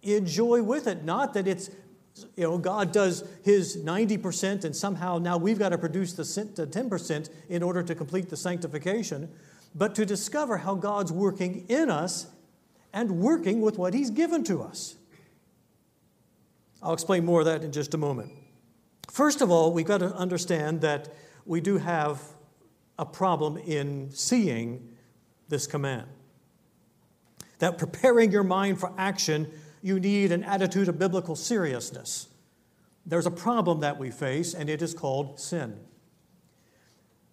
[0.02, 1.04] in joy with it.
[1.04, 1.70] Not that it's,
[2.36, 7.30] you know, God does His 90% and somehow now we've got to produce the 10%
[7.48, 9.30] in order to complete the sanctification,
[9.74, 12.26] but to discover how God's working in us
[12.92, 14.96] and working with what He's given to us.
[16.82, 18.32] I'll explain more of that in just a moment.
[19.10, 21.08] First of all, we've got to understand that
[21.46, 22.20] we do have
[23.02, 24.88] a problem in seeing
[25.48, 26.06] this command.
[27.58, 29.50] That preparing your mind for action,
[29.82, 32.28] you need an attitude of biblical seriousness.
[33.04, 35.80] There's a problem that we face, and it is called sin.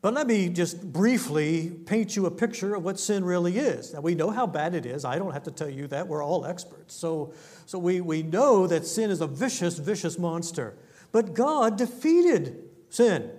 [0.01, 3.93] But let me just briefly paint you a picture of what sin really is.
[3.93, 5.05] Now, we know how bad it is.
[5.05, 6.08] I don't have to tell you that.
[6.08, 6.95] We're all experts.
[6.95, 7.34] So,
[7.67, 10.75] so we, we know that sin is a vicious, vicious monster.
[11.12, 13.29] But God defeated sin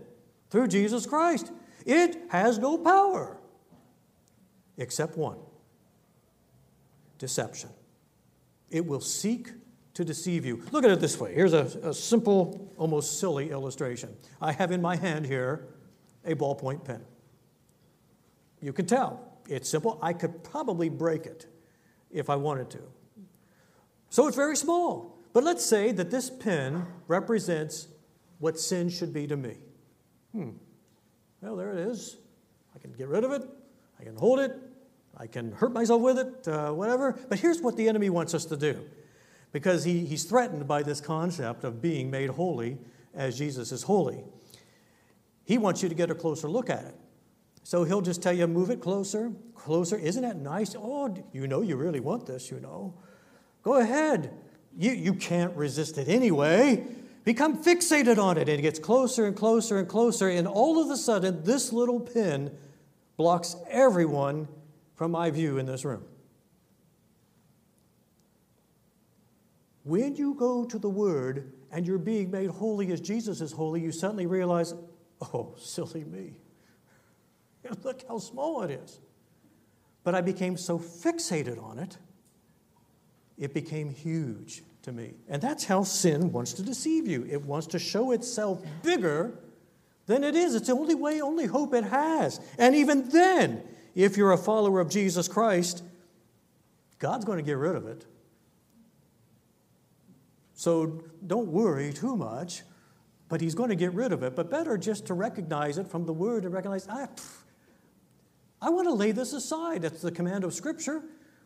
[0.50, 1.50] through Jesus Christ.
[1.86, 3.38] It has no power
[4.76, 5.38] except one
[7.18, 7.70] deception.
[8.70, 9.50] It will seek
[9.94, 10.62] to deceive you.
[10.72, 11.34] Look at it this way.
[11.34, 14.16] Here's a, a, simple, almost silly illustration.
[14.40, 15.66] I have in my hand here
[16.24, 17.04] a ballpoint pen.
[18.62, 19.98] You can tell it's simple.
[20.00, 21.46] I could probably break it
[22.10, 22.80] if I wanted to.
[24.08, 25.18] So it's very small.
[25.32, 27.88] But let's say that this pen represents
[28.38, 29.56] what sin should be to me.
[30.32, 30.50] Hmm.
[31.42, 32.16] Well, there it is.
[32.74, 33.42] I can get rid of it.
[33.98, 34.56] I can hold it.
[35.16, 37.18] I can hurt myself with it, uh, whatever.
[37.28, 38.84] But here's what the enemy wants us to do
[39.52, 42.78] because he, he's threatened by this concept of being made holy
[43.14, 44.22] as Jesus is holy.
[45.44, 46.94] He wants you to get a closer look at it.
[47.64, 49.96] So he'll just tell you, move it closer, closer.
[49.96, 50.74] Isn't that nice?
[50.78, 52.94] Oh, you know you really want this, you know.
[53.62, 54.32] Go ahead.
[54.78, 56.86] You, you can't resist it anyway
[57.24, 58.48] become fixated on it.
[58.48, 60.28] And it gets closer and closer and closer.
[60.28, 62.56] And all of a sudden, this little pin
[63.16, 64.48] blocks everyone
[64.94, 66.04] from my view in this room.
[69.84, 73.80] When you go to the Word and you're being made holy as Jesus is holy,
[73.80, 74.74] you suddenly realize,
[75.20, 76.34] oh, silly me.
[77.84, 79.00] Look how small it is.
[80.04, 81.98] But I became so fixated on it,
[83.38, 85.14] it became huge to me.
[85.28, 87.26] And that's how sin wants to deceive you.
[87.30, 89.38] It wants to show itself bigger
[90.06, 90.54] than it is.
[90.54, 92.40] It's the only way, only hope it has.
[92.58, 93.62] And even then,
[93.94, 95.82] if you're a follower of Jesus Christ,
[96.98, 98.04] God's going to get rid of it.
[100.54, 102.62] So don't worry too much,
[103.28, 104.36] but He's going to get rid of it.
[104.36, 107.08] But better just to recognize it from the Word and recognize, ah,
[108.60, 109.82] I want to lay this aside.
[109.82, 111.02] That's the command of Scripture.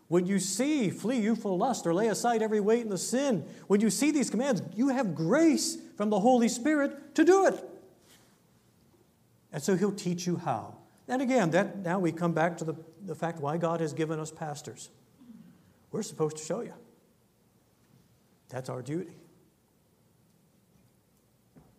[0.09, 3.81] When you see, flee youthful lust or lay aside every weight and the sin, when
[3.81, 7.62] you see these commands, you have grace from the Holy Spirit to do it.
[9.53, 10.77] And so he'll teach you how.
[11.09, 14.19] And again, that, now we come back to the, the fact why God has given
[14.19, 14.90] us pastors.
[15.90, 16.75] We're supposed to show you.
[18.49, 19.14] That's our duty.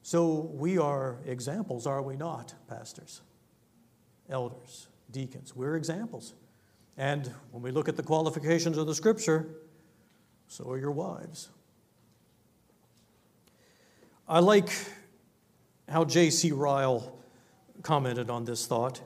[0.02, 3.22] So we are examples, are we not, pastors,
[4.30, 5.56] elders, deacons?
[5.56, 6.34] We're examples.
[6.98, 9.48] And when we look at the qualifications of the scripture,
[10.48, 11.50] so are your wives.
[14.28, 14.72] I like
[15.90, 16.52] how J.C.
[16.52, 17.18] Ryle
[17.84, 19.02] commented on this thought.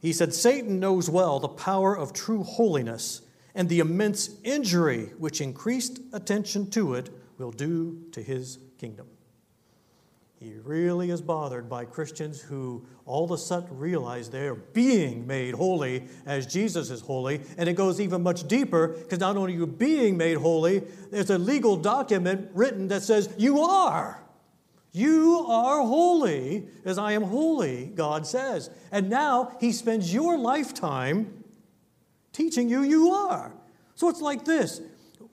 [0.00, 3.22] He said, Satan knows well the power of true holiness
[3.54, 9.06] and the immense injury which increased attention to it will do to his kingdom.
[10.40, 15.54] He really is bothered by Christians who all of a sudden realize they're being made
[15.54, 17.40] holy as Jesus is holy.
[17.56, 21.30] And it goes even much deeper because not only are you being made holy, there's
[21.30, 24.22] a legal document written that says you are.
[24.92, 28.70] You are holy as I am holy, God says.
[28.92, 31.44] And now he spends your lifetime
[32.32, 33.52] teaching you you are.
[33.96, 34.80] So it's like this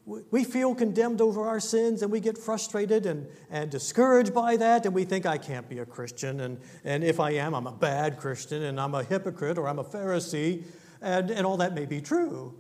[0.06, 4.86] we feel condemned over our sins and we get frustrated and, and discouraged by that
[4.86, 7.72] and we think i can't be a christian and, and if i am i'm a
[7.72, 10.64] bad christian and i'm a hypocrite or i'm a pharisee
[11.02, 12.54] and, and all that may be true.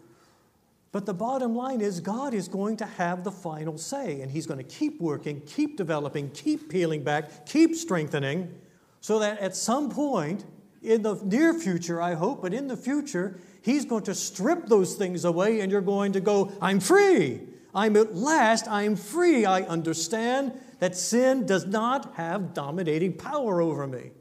[0.92, 4.48] But the bottom line is god is going to have the final say and he's
[4.48, 8.54] going to keep working keep developing keep peeling back keep strengthening
[9.02, 10.46] so that at some point
[10.82, 14.94] in the near future i hope but in the future He's going to strip those
[14.94, 17.42] things away, and you're going to go, I'm free.
[17.74, 19.44] I'm at last, I'm free.
[19.44, 24.12] I understand that sin does not have dominating power over me.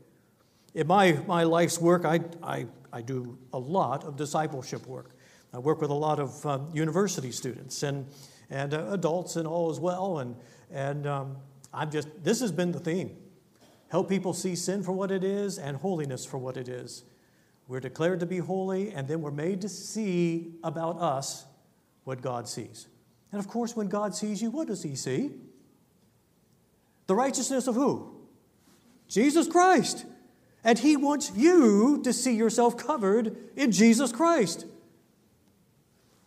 [0.73, 5.11] In my, my life's work, I, I, I do a lot of discipleship work.
[5.53, 8.07] I work with a lot of um, university students and,
[8.49, 10.21] and uh, adults and all as well.
[10.21, 10.37] And,
[10.71, 11.37] and um,
[11.71, 13.15] I'm just, this has been the theme
[13.89, 17.05] help people see sin for what it is and holiness for what it is.
[17.67, 21.47] We're declared to be holy, and then we're made to see about us
[22.05, 22.89] what God sees.
[23.33, 25.31] And of course, when God sees you, what does He see?
[27.07, 28.15] The righteousness of who?
[29.09, 30.05] Jesus Christ.
[30.63, 34.67] And He wants you to see yourself covered in Jesus Christ.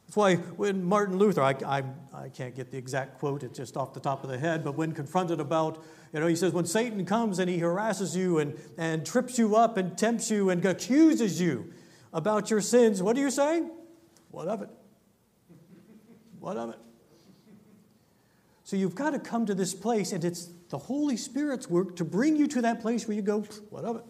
[0.07, 3.75] That's why when Martin Luther, I, I, I can't get the exact quote, it's just
[3.75, 6.65] off the top of the head, but when confronted about, you know, he says, when
[6.65, 10.63] Satan comes and he harasses you and, and trips you up and tempts you and
[10.63, 11.73] accuses you
[12.13, 13.63] about your sins, what do you say?
[14.31, 14.69] What of it?
[16.39, 16.79] What of it?
[18.63, 22.05] So you've got to come to this place, and it's the Holy Spirit's work to
[22.05, 24.03] bring you to that place where you go, what of it?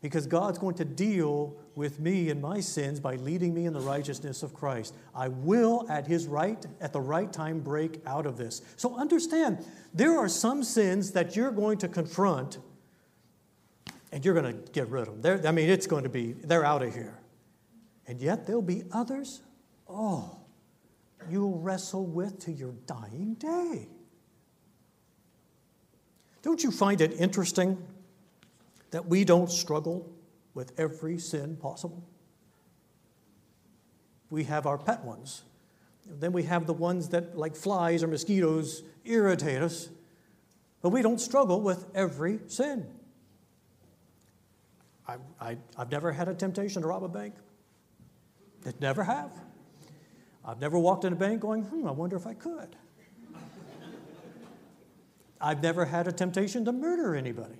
[0.00, 3.80] because God's going to deal with me and my sins by leading me in the
[3.80, 4.94] righteousness of Christ.
[5.14, 8.62] I will at his right at the right time break out of this.
[8.76, 12.58] So understand, there are some sins that you're going to confront
[14.12, 15.22] and you're going to get rid of them.
[15.22, 17.18] They're, I mean, it's going to be they're out of here.
[18.06, 19.40] And yet there'll be others,
[19.88, 20.36] oh,
[21.28, 23.86] you'll wrestle with to your dying day.
[26.42, 27.78] Don't you find it interesting
[28.90, 30.10] that we don't struggle
[30.60, 32.06] with every sin possible.
[34.28, 35.44] We have our pet ones.
[36.06, 39.88] Then we have the ones that, like flies or mosquitoes, irritate us.
[40.82, 42.86] But we don't struggle with every sin.
[45.08, 47.36] I, I, I've never had a temptation to rob a bank.
[48.66, 49.32] I never have.
[50.44, 52.76] I've never walked in a bank going, hmm, I wonder if I could.
[55.40, 57.56] I've never had a temptation to murder anybody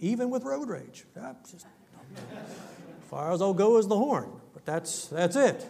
[0.00, 1.04] even with road rage.
[2.16, 5.68] As far as I'll go is the horn, but that's, that's it.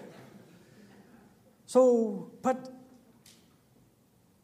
[1.67, 2.69] So, but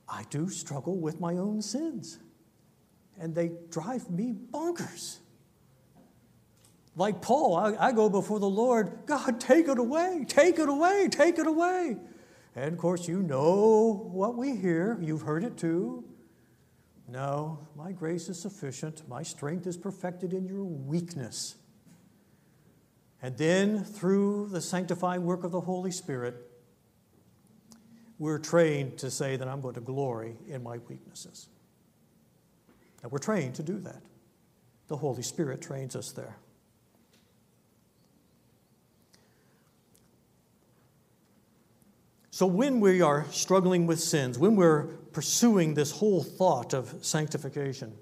[0.09, 2.18] I do struggle with my own sins,
[3.18, 5.18] and they drive me bonkers.
[6.94, 11.09] Like Paul, I, I, go before the Lord, God, take it away, take it away,
[11.11, 11.96] take it away.
[12.54, 16.04] And of course, you know what we hear, you've heard it too.
[17.08, 19.08] No, my grace is sufficient.
[19.08, 21.56] My strength is perfected in your weakness.
[23.27, 26.48] And then, through the sanctifying work of the Holy Spirit,
[28.20, 31.48] we're trained to say that I'm going to glory in my weaknesses.
[33.02, 34.00] And we're trained to do that.
[34.87, 36.37] The Holy Spirit trains us there.
[42.31, 47.92] So, when we are struggling with sins, when we're pursuing this whole thought of sanctification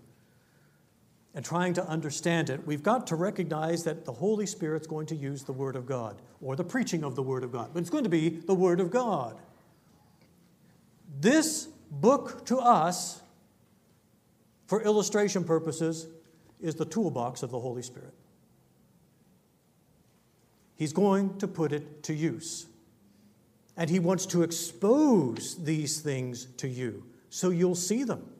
[1.34, 5.16] and trying to understand it, we've got to recognize that the Holy Spirit's going to
[5.16, 7.90] use the Word of God or the preaching of the Word of God, but it's
[7.90, 9.40] going to be the Word of God.
[11.20, 13.20] This book to us,
[14.66, 16.06] for illustration purposes,
[16.60, 18.14] is the toolbox of the Holy Spirit.
[20.76, 22.66] He's going to put it to use.
[23.76, 28.33] And He wants to expose these things to you so you'll see them.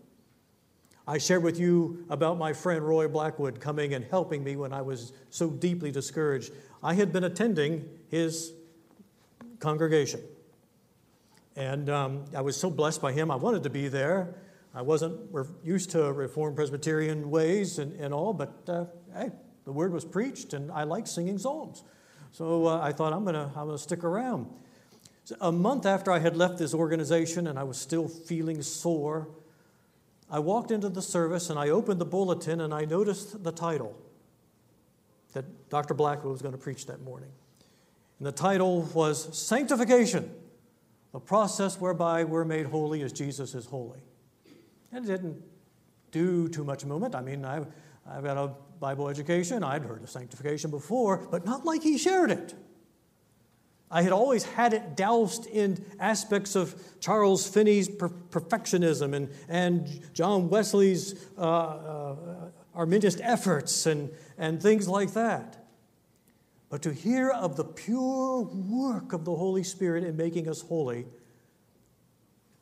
[1.06, 4.82] I shared with you about my friend Roy Blackwood coming and helping me when I
[4.82, 6.52] was so deeply discouraged.
[6.82, 8.52] I had been attending his
[9.58, 10.20] congregation.
[11.56, 13.30] And um, I was so blessed by him.
[13.30, 14.34] I wanted to be there.
[14.74, 15.20] I wasn't
[15.62, 19.30] used to Reformed Presbyterian ways and, and all, but uh, hey,
[19.64, 21.84] the word was preached, and I like singing psalms.
[22.32, 24.48] So uh, I thought, I'm going to I'm gonna stick around.
[25.22, 29.28] So a month after I had left this organization and I was still feeling sore,
[30.30, 33.96] I walked into the service and I opened the bulletin and I noticed the title
[35.32, 35.94] that Dr.
[35.94, 37.30] Blackwood was going to preach that morning.
[38.18, 40.30] And the title was Sanctification,
[41.12, 44.00] the process whereby we're made holy as Jesus is holy.
[44.92, 45.42] And it didn't
[46.10, 47.14] do too much movement.
[47.14, 47.62] I mean, I,
[48.08, 49.64] I've got a Bible education.
[49.64, 52.54] I'd heard of sanctification before, but not like he shared it.
[53.94, 60.12] I had always had it doused in aspects of Charles Finney's per- perfectionism and, and
[60.12, 62.06] John Wesley's uh, uh,
[63.20, 65.64] efforts and, and things like that.
[66.70, 71.06] But to hear of the pure work of the Holy Spirit in making us holy,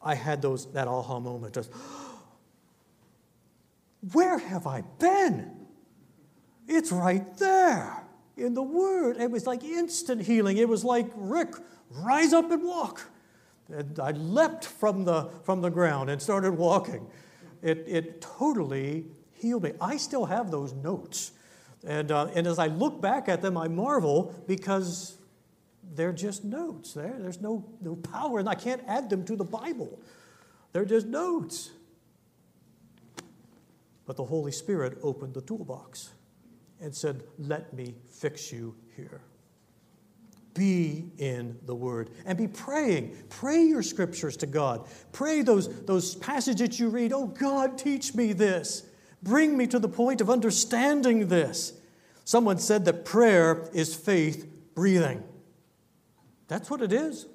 [0.02, 1.54] I had those, that aha moment.
[1.54, 1.70] Just,
[4.12, 5.50] where have I been?
[6.68, 8.01] It's right there
[8.36, 9.16] in the Word.
[9.18, 10.56] It was like instant healing.
[10.56, 11.54] It was like, Rick,
[11.90, 13.10] rise up and walk.
[13.68, 17.06] And I leapt from the, from the ground and started walking.
[17.62, 19.72] It, it totally healed me.
[19.80, 21.32] I still have those notes.
[21.86, 25.16] And, uh, and as I look back at them, I marvel because
[25.94, 26.94] they're just notes.
[26.94, 30.00] There, there's no, no power, and I can't add them to the Bible.
[30.72, 31.70] They're just notes.
[34.06, 36.10] But the Holy Spirit opened the toolbox
[36.82, 39.22] and said, Let me fix you here.
[40.54, 43.16] Be in the Word and be praying.
[43.30, 44.86] Pray your scriptures to God.
[45.12, 47.12] Pray those, those passages you read.
[47.12, 48.82] Oh, God, teach me this.
[49.22, 51.72] Bring me to the point of understanding this.
[52.24, 55.22] Someone said that prayer is faith breathing.
[56.48, 57.26] That's what it is.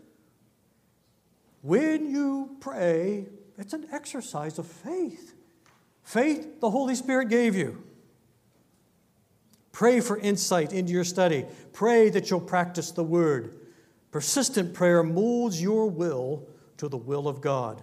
[1.61, 3.27] When you pray,
[3.57, 5.33] it's an exercise of faith.
[6.03, 7.83] Faith the Holy Spirit gave you.
[9.77, 11.45] Pray for insight into your study.
[11.71, 13.59] Pray that you'll practice the word.
[14.09, 16.47] Persistent prayer molds your will
[16.77, 17.79] to the will of God.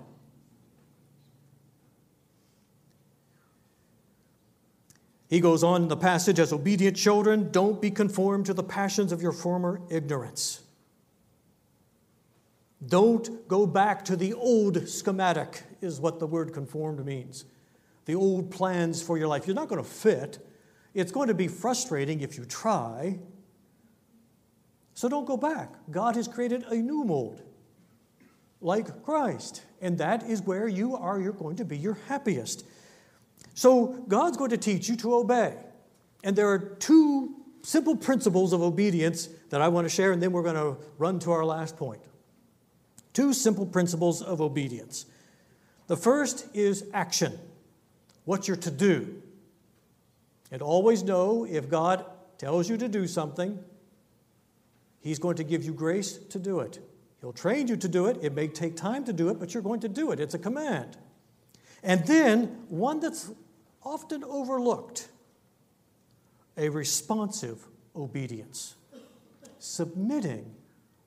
[5.28, 9.12] He goes on in the passage as obedient children, don't be conformed to the passions
[9.12, 10.62] of your former ignorance.
[12.84, 17.44] Don't go back to the old schematic, is what the word conformed means
[18.06, 19.46] the old plans for your life.
[19.46, 20.44] You're not going to fit.
[20.94, 23.18] It's going to be frustrating if you try.
[24.94, 25.72] So don't go back.
[25.90, 27.42] God has created a new mold,
[28.60, 32.64] like Christ, and that is where you are you're going to be your happiest.
[33.54, 35.56] So God's going to teach you to obey.
[36.22, 40.32] And there are two simple principles of obedience that I want to share, and then
[40.32, 42.00] we're going to run to our last point.
[43.12, 45.06] Two simple principles of obedience.
[45.86, 47.38] The first is action
[48.24, 49.22] what you're to do.
[50.50, 52.04] And always know if God
[52.38, 53.58] tells you to do something,
[55.00, 56.78] He's going to give you grace to do it.
[57.20, 58.18] He'll train you to do it.
[58.22, 60.20] It may take time to do it, but you're going to do it.
[60.20, 60.96] It's a command.
[61.82, 63.30] And then, one that's
[63.82, 65.08] often overlooked
[66.56, 68.76] a responsive obedience,
[69.58, 70.54] submitting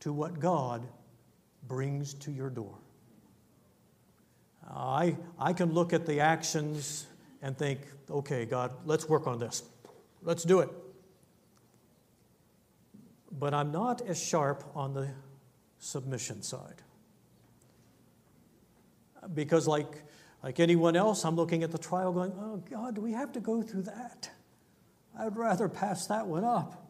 [0.01, 0.87] to what God
[1.67, 2.77] brings to your door.
[4.69, 7.07] I, I can look at the actions
[7.41, 9.63] and think, okay, God, let's work on this.
[10.23, 10.69] Let's do it.
[13.31, 15.09] But I'm not as sharp on the
[15.79, 16.81] submission side.
[19.33, 20.03] Because, like,
[20.43, 23.39] like anyone else, I'm looking at the trial going, oh, God, do we have to
[23.39, 24.31] go through that?
[25.17, 26.87] I'd rather pass that one up.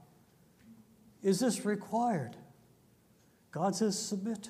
[1.23, 2.35] Is this required?
[3.51, 4.49] God says, submit,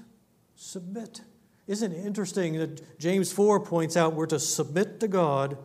[0.55, 1.21] submit.
[1.67, 5.57] Isn't it interesting that James 4 points out we're to submit to God,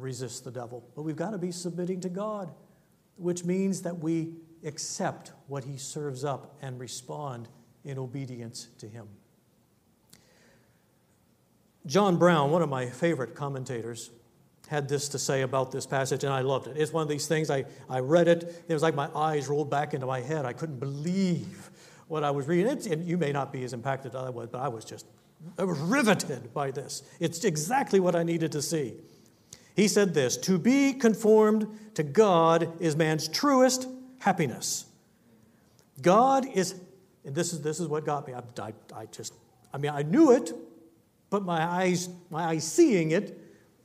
[0.00, 0.84] resist the devil?
[0.94, 2.52] But we've got to be submitting to God,
[3.16, 4.34] which means that we
[4.64, 7.48] accept what he serves up and respond
[7.84, 9.08] in obedience to him.
[11.86, 14.10] John Brown, one of my favorite commentators,
[14.68, 16.76] had this to say about this passage, and I loved it.
[16.76, 19.70] It's one of these things, I, I read it, it was like my eyes rolled
[19.70, 20.44] back into my head.
[20.44, 21.70] I couldn't believe
[22.06, 22.70] what I was reading.
[22.70, 25.06] It's, and you may not be as impacted as I was, but I was just
[25.58, 27.02] I was riveted by this.
[27.18, 28.94] It's exactly what I needed to see.
[29.74, 34.86] He said this To be conformed to God is man's truest happiness.
[36.00, 36.74] God is,
[37.24, 38.34] and this is, this is what got me.
[38.34, 39.34] I, I, I just,
[39.72, 40.52] I mean, I knew it,
[41.28, 43.38] but my eyes, my eyes seeing it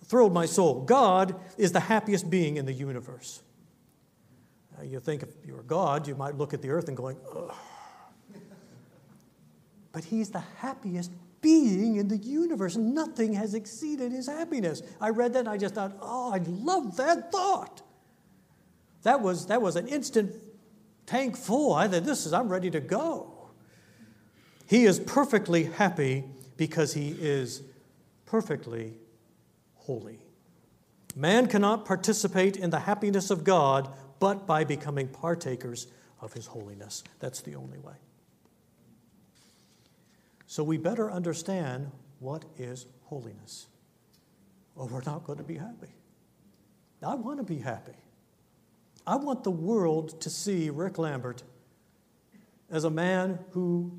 [0.06, 0.82] thrilled my soul.
[0.82, 3.42] God is the happiest being in the universe.
[4.78, 7.18] Now, you think if you were God, you might look at the earth and going,
[7.36, 7.54] Ugh.
[9.96, 11.10] But he's the happiest
[11.46, 12.76] being in the universe.
[12.76, 14.82] Nothing has exceeded his happiness.
[15.00, 17.84] I read that and I just thought, oh, I love that thought.
[19.04, 20.34] That was, that was an instant
[21.06, 21.74] tank full.
[21.74, 23.52] I thought, this is, I'm ready to go.
[24.66, 26.24] He is perfectly happy
[26.58, 27.62] because he is
[28.26, 28.94] perfectly
[29.76, 30.18] holy.
[31.16, 35.86] Man cannot participate in the happiness of God but by becoming partakers
[36.22, 37.04] of his holiness.
[37.20, 37.94] That's the only way.
[40.48, 43.68] So we better understand what is holiness,
[44.76, 45.94] or we're not going to be happy.
[47.04, 47.94] I want to be happy.
[49.06, 51.44] I want the world to see Rick Lambert
[52.72, 53.92] as a man who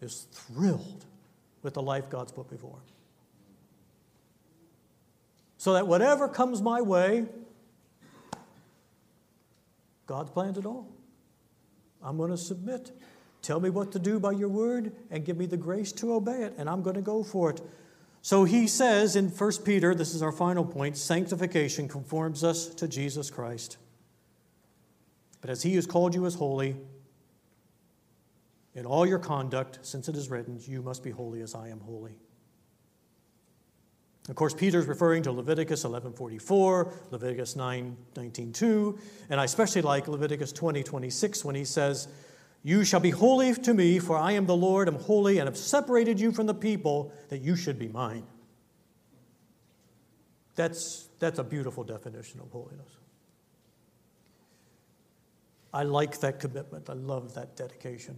[0.00, 1.04] is thrilled
[1.62, 2.94] with the life God's put before him.
[5.58, 7.26] So that whatever comes my way,
[10.06, 10.88] God's planned it all.
[12.02, 12.92] I'm going to submit.
[13.46, 16.42] Tell me what to do by your word and give me the grace to obey
[16.42, 17.60] it, and I'm going to go for it.
[18.20, 22.88] So he says in 1 Peter, this is our final point sanctification conforms us to
[22.88, 23.76] Jesus Christ.
[25.40, 26.74] But as he has called you as holy,
[28.74, 31.78] in all your conduct, since it is written, you must be holy as I am
[31.78, 32.18] holy.
[34.28, 38.98] Of course, Peter is referring to Leviticus 11:44, Leviticus 9, 19:2,
[39.30, 42.08] and I especially like Leviticus 20, 26 when he says,
[42.62, 45.56] you shall be holy to me, for I am the Lord, am holy, and have
[45.56, 48.24] separated you from the people that you should be mine.
[50.56, 52.88] That's, that's a beautiful definition of holiness.
[55.72, 56.88] I like that commitment.
[56.88, 58.16] I love that dedication.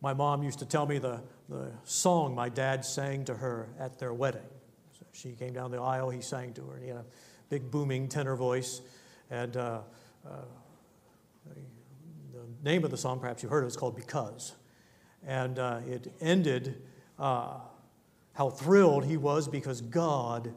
[0.00, 3.98] My mom used to tell me the, the song my dad sang to her at
[4.00, 4.42] their wedding.
[4.98, 7.04] So she came down the aisle, he sang to her, and he had a
[7.48, 8.80] big booming tenor voice.
[9.30, 9.82] And uh,
[10.26, 10.30] uh,
[12.62, 14.54] name of the song, perhaps you heard it, it's called Because.
[15.26, 16.82] And uh, it ended
[17.18, 17.58] uh,
[18.32, 20.52] how thrilled he was because God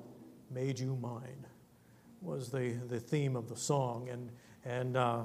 [0.50, 1.46] made you mine,
[2.22, 4.10] was the, the theme of the song.
[4.10, 4.30] And,
[4.64, 5.24] and uh,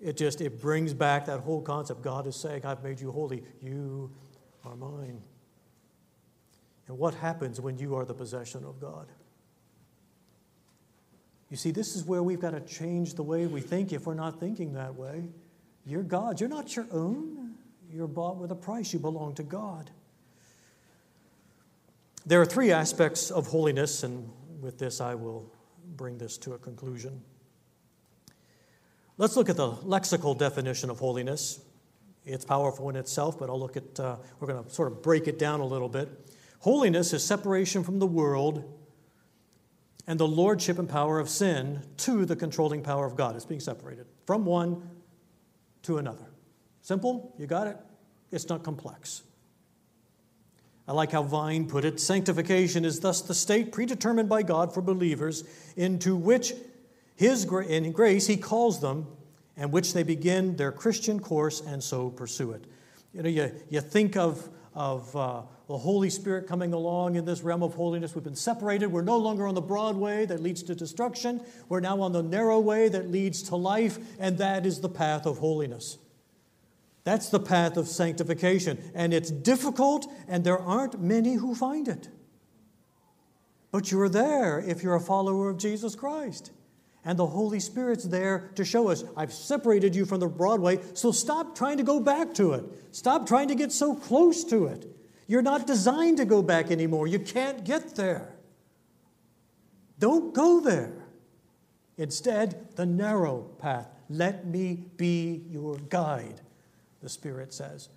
[0.00, 2.02] it just, it brings back that whole concept.
[2.02, 3.42] God is saying, I've made you holy.
[3.62, 4.10] You
[4.64, 5.20] are mine.
[6.88, 9.06] And what happens when you are the possession of God?
[11.50, 14.14] You see, this is where we've got to change the way we think if we're
[14.14, 15.28] not thinking that way.
[15.86, 16.40] You're God's.
[16.40, 17.54] You're not your own.
[17.90, 18.92] You're bought with a price.
[18.92, 19.90] You belong to God.
[22.26, 24.30] There are three aspects of holiness, and
[24.60, 25.50] with this I will
[25.96, 27.22] bring this to a conclusion.
[29.18, 31.60] Let's look at the lexical definition of holiness.
[32.24, 35.28] It's powerful in itself, but I'll look at, uh, we're going to sort of break
[35.28, 36.08] it down a little bit.
[36.60, 38.64] Holiness is separation from the world
[40.06, 43.36] and the lordship and power of sin to the controlling power of God.
[43.36, 44.88] It's being separated from one
[45.84, 46.26] to another.
[46.82, 47.34] Simple?
[47.38, 47.76] You got it?
[48.30, 49.22] It's not complex.
[50.86, 54.82] I like how Vine put it sanctification is thus the state predetermined by God for
[54.82, 55.44] believers
[55.76, 56.52] into which
[57.16, 59.06] his in grace he calls them
[59.56, 62.64] and which they begin their Christian course and so pursue it.
[63.14, 67.42] You know, you, you think of, of uh, the Holy Spirit coming along in this
[67.42, 68.14] realm of holiness.
[68.14, 68.88] We've been separated.
[68.88, 71.40] We're no longer on the broad way that leads to destruction.
[71.68, 75.24] We're now on the narrow way that leads to life, and that is the path
[75.24, 75.96] of holiness.
[77.04, 78.78] That's the path of sanctification.
[78.94, 82.08] And it's difficult, and there aren't many who find it.
[83.70, 86.50] But you're there if you're a follower of Jesus Christ.
[87.06, 90.80] And the Holy Spirit's there to show us, I've separated you from the broad way,
[90.94, 92.64] so stop trying to go back to it.
[92.92, 94.86] Stop trying to get so close to it.
[95.26, 97.06] You're not designed to go back anymore.
[97.06, 98.34] You can't get there.
[99.98, 100.92] Don't go there.
[101.96, 103.88] Instead, the narrow path.
[104.10, 106.40] Let me be your guide,
[107.00, 107.88] the Spirit says.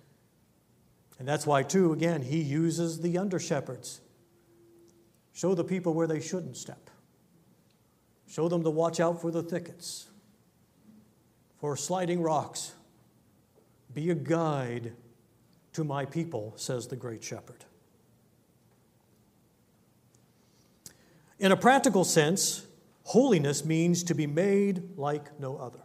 [1.18, 4.00] And that's why, too, again, he uses the under shepherds.
[5.32, 6.90] Show the people where they shouldn't step.
[8.28, 10.06] Show them to watch out for the thickets,
[11.58, 12.72] for sliding rocks.
[13.92, 14.92] Be a guide
[15.78, 17.64] to my people, says the great shepherd.
[21.38, 22.66] In a practical sense,
[23.04, 25.78] holiness means to be made like no other.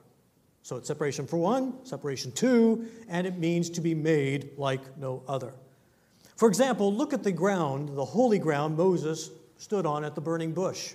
[0.63, 5.21] So it's separation for one, separation two, and it means to be made like no
[5.27, 5.53] other.
[6.37, 10.53] For example, look at the ground, the holy ground Moses stood on at the burning
[10.53, 10.93] bush?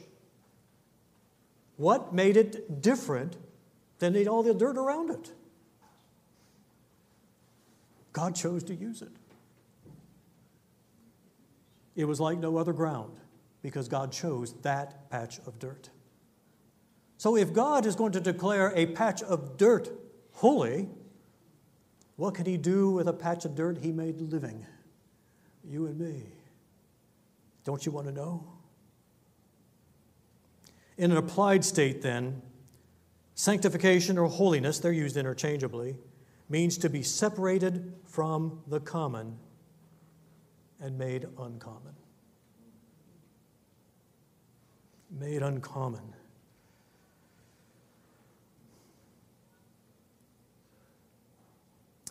[1.76, 3.36] What made it different
[4.00, 5.30] than all the dirt around it?
[8.18, 9.12] God chose to use it.
[11.94, 13.16] It was like no other ground
[13.62, 15.90] because God chose that patch of dirt.
[17.16, 19.88] So, if God is going to declare a patch of dirt
[20.32, 20.88] holy,
[22.16, 24.66] what can He do with a patch of dirt He made living?
[25.64, 26.24] You and me.
[27.62, 28.44] Don't you want to know?
[30.96, 32.42] In an applied state, then,
[33.36, 35.94] sanctification or holiness, they're used interchangeably,
[36.48, 39.36] means to be separated from the common
[40.80, 41.94] and made uncommon.
[45.10, 46.14] Made uncommon.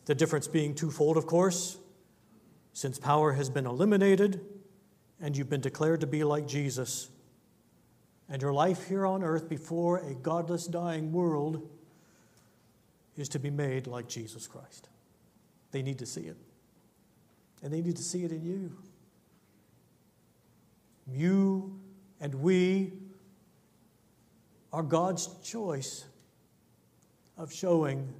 [0.05, 1.77] The difference being twofold, of course.
[2.73, 4.39] Since power has been eliminated
[5.19, 7.09] and you've been declared to be like Jesus,
[8.29, 11.67] and your life here on earth before a godless, dying world
[13.17, 14.89] is to be made like Jesus Christ.
[15.71, 16.37] They need to see it.
[17.63, 18.71] And they need to see it in you.
[21.11, 21.79] You
[22.21, 22.93] and we
[24.71, 26.05] are God's choice
[27.37, 28.13] of showing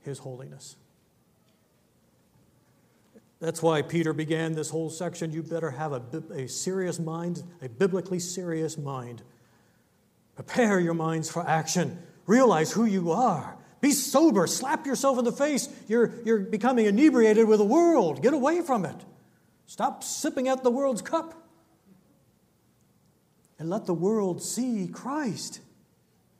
[0.00, 0.76] his holiness.
[3.40, 5.32] That's why Peter began this whole section.
[5.32, 6.02] You better have a,
[6.32, 9.22] a serious mind, a biblically serious mind.
[10.36, 11.98] Prepare your minds for action.
[12.26, 13.56] Realize who you are.
[13.82, 14.46] Be sober.
[14.46, 15.68] Slap yourself in the face.
[15.88, 18.22] You're, you're becoming inebriated with the world.
[18.22, 18.96] Get away from it.
[19.66, 21.34] Stop sipping at the world's cup.
[23.58, 25.60] And let the world see Christ.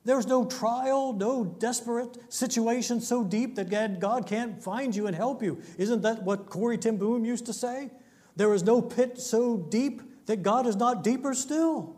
[0.04, 5.42] There's no trial, no desperate situation so deep that God can't find you and help
[5.42, 5.60] you.
[5.78, 7.90] Isn't that what Corrie ten Boom used to say?
[8.36, 11.96] There is no pit so deep that God is not deeper still.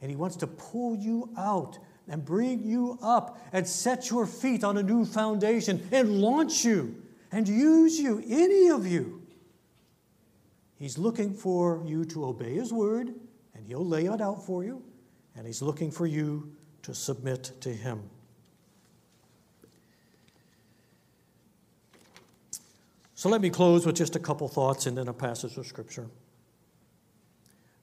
[0.00, 1.78] And He wants to pull you out
[2.08, 7.02] and bring you up and set your feet on a new foundation and launch you
[7.32, 9.22] and use you, any of you.
[10.78, 13.14] He's looking for you to obey His word,
[13.54, 14.82] and He'll lay it out for you.
[15.34, 16.52] And He's looking for you
[16.82, 18.02] to submit to Him.
[23.14, 26.06] So let me close with just a couple thoughts and then a passage of Scripture.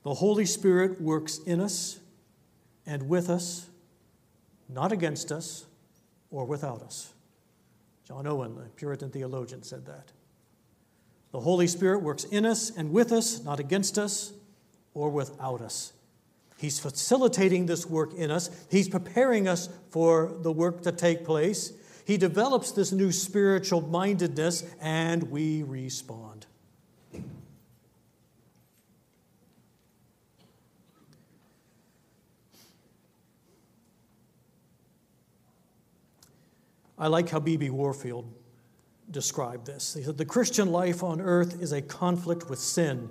[0.04, 2.00] The Holy Spirit works in us
[2.86, 3.70] and with us,
[4.70, 5.66] not against us
[6.32, 7.14] or without us.
[8.07, 10.11] John Owen, the Puritan theologian, said that.
[11.32, 14.34] The Holy Spirit works in us and with us, not against us
[14.93, 15.93] or without us.
[16.57, 21.74] He's facilitating this work in us, He's preparing us for the work to take place.
[22.05, 26.33] He develops this new spiritual mindedness, and we respond.
[37.04, 37.70] I like how B.B.
[37.70, 38.32] Warfield
[39.12, 39.93] described this.
[39.93, 43.10] He said, The Christian life on earth is a conflict with sin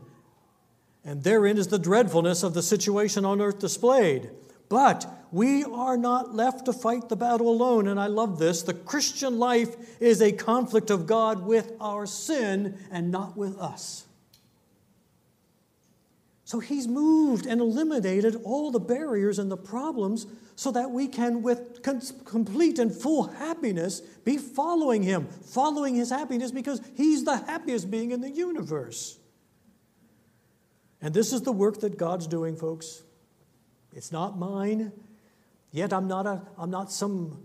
[1.05, 4.31] and therein is the dreadfulness of the situation on earth displayed.
[4.69, 7.89] But we are not left to fight the battle alone.
[7.89, 8.63] And I love this.
[8.63, 14.07] The Christian life is a conflict of God with our sin and not with us.
[16.45, 20.27] So he's moved and eliminated all the barriers and the problems
[20.57, 21.83] so that we can, with
[22.25, 28.11] complete and full happiness, be following him, following his happiness because he's the happiest being
[28.11, 29.19] in the universe.
[31.01, 33.03] And this is the work that God's doing, folks.
[33.93, 34.93] It's not mine.
[35.73, 37.45] Yet I'm not, a, I'm not some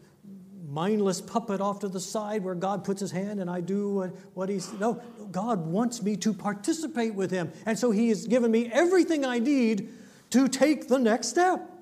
[0.67, 4.15] mindless puppet off to the side where God puts his hand and I do what,
[4.33, 4.71] what he's.
[4.73, 5.01] No,
[5.31, 7.51] God wants me to participate with him.
[7.65, 9.89] And so he has given me everything I need
[10.31, 11.76] to take the next step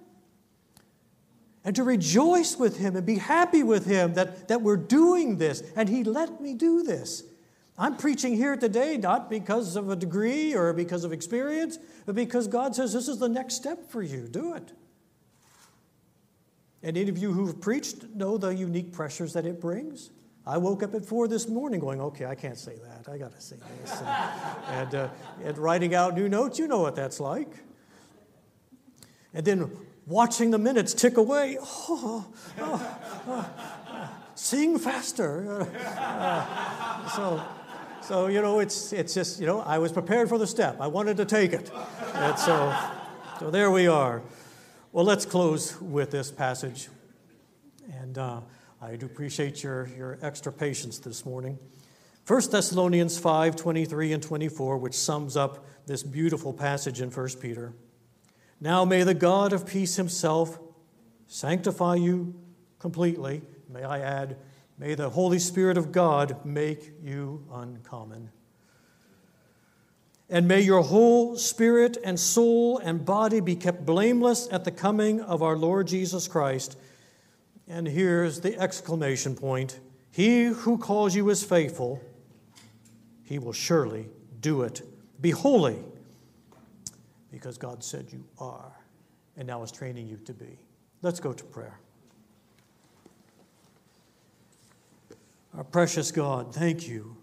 [1.65, 5.63] and to rejoice with him and be happy with him that, that we're doing this.
[5.75, 7.23] And he let me do this.
[7.77, 12.47] I'm preaching here today not because of a degree or because of experience, but because
[12.47, 14.27] God says this is the next step for you.
[14.27, 14.71] Do it.
[16.83, 20.11] And any of you who've preached know the unique pressures that it brings.
[20.45, 23.11] I woke up at four this morning going, okay, I can't say that.
[23.11, 23.99] I got to say this.
[23.99, 24.07] And,
[24.67, 25.09] and, uh,
[25.43, 27.49] and writing out new notes, you know what that's like.
[29.33, 29.71] And then
[30.05, 31.57] watching the minutes tick away.
[31.87, 32.25] Oh,
[32.59, 35.67] oh, oh, sing faster.
[35.75, 37.43] Uh, so,
[38.01, 40.77] so, you know, it's, it's just, you know, I was prepared for the step.
[40.79, 41.71] I wanted to take it.
[42.13, 42.75] And so,
[43.39, 44.21] so there we are.
[44.91, 46.89] Well, let's close with this passage.
[47.91, 48.41] And uh,
[48.81, 51.57] I do appreciate your, your extra patience this morning.
[52.27, 57.73] 1 Thessalonians 5 23 and 24, which sums up this beautiful passage in 1 Peter.
[58.59, 60.59] Now may the God of peace himself
[61.27, 62.33] sanctify you
[62.79, 63.41] completely.
[63.69, 64.37] May I add,
[64.77, 68.29] may the Holy Spirit of God make you uncommon.
[70.29, 75.21] And may your whole spirit and soul and body be kept blameless at the coming
[75.21, 76.77] of our Lord Jesus Christ.
[77.67, 79.79] And here's the exclamation point
[80.11, 82.01] He who calls you is faithful,
[83.23, 84.07] he will surely
[84.39, 84.81] do it.
[85.19, 85.77] Be holy,
[87.35, 88.71] because God said you are,
[89.35, 90.57] and now is training you to be.
[91.01, 91.77] Let's go to prayer.
[95.53, 97.17] Our precious God, thank you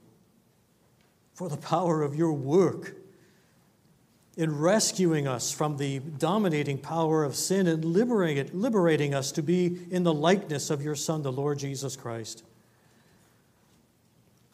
[1.33, 2.95] for the power of your work
[4.37, 9.79] in rescuing us from the dominating power of sin and liberating, liberating us to be
[9.91, 12.45] in the likeness of your Son, the Lord Jesus Christ.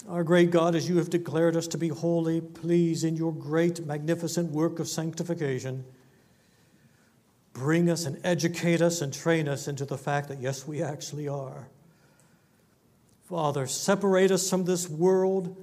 [0.09, 3.85] Our great God, as you have declared us to be holy, please, in your great,
[3.85, 5.85] magnificent work of sanctification,
[7.53, 11.29] bring us and educate us and train us into the fact that, yes, we actually
[11.29, 11.69] are.
[13.29, 15.57] Father, separate us from this world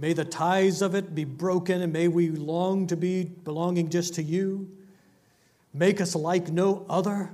[0.00, 4.14] May the ties of it be broken, and may we long to be belonging just
[4.14, 4.70] to you.
[5.74, 7.32] Make us like no other,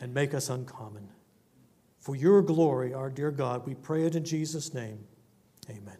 [0.00, 1.08] and make us uncommon.
[2.08, 4.98] For your glory, our dear God, we pray it in Jesus' name.
[5.68, 5.97] Amen.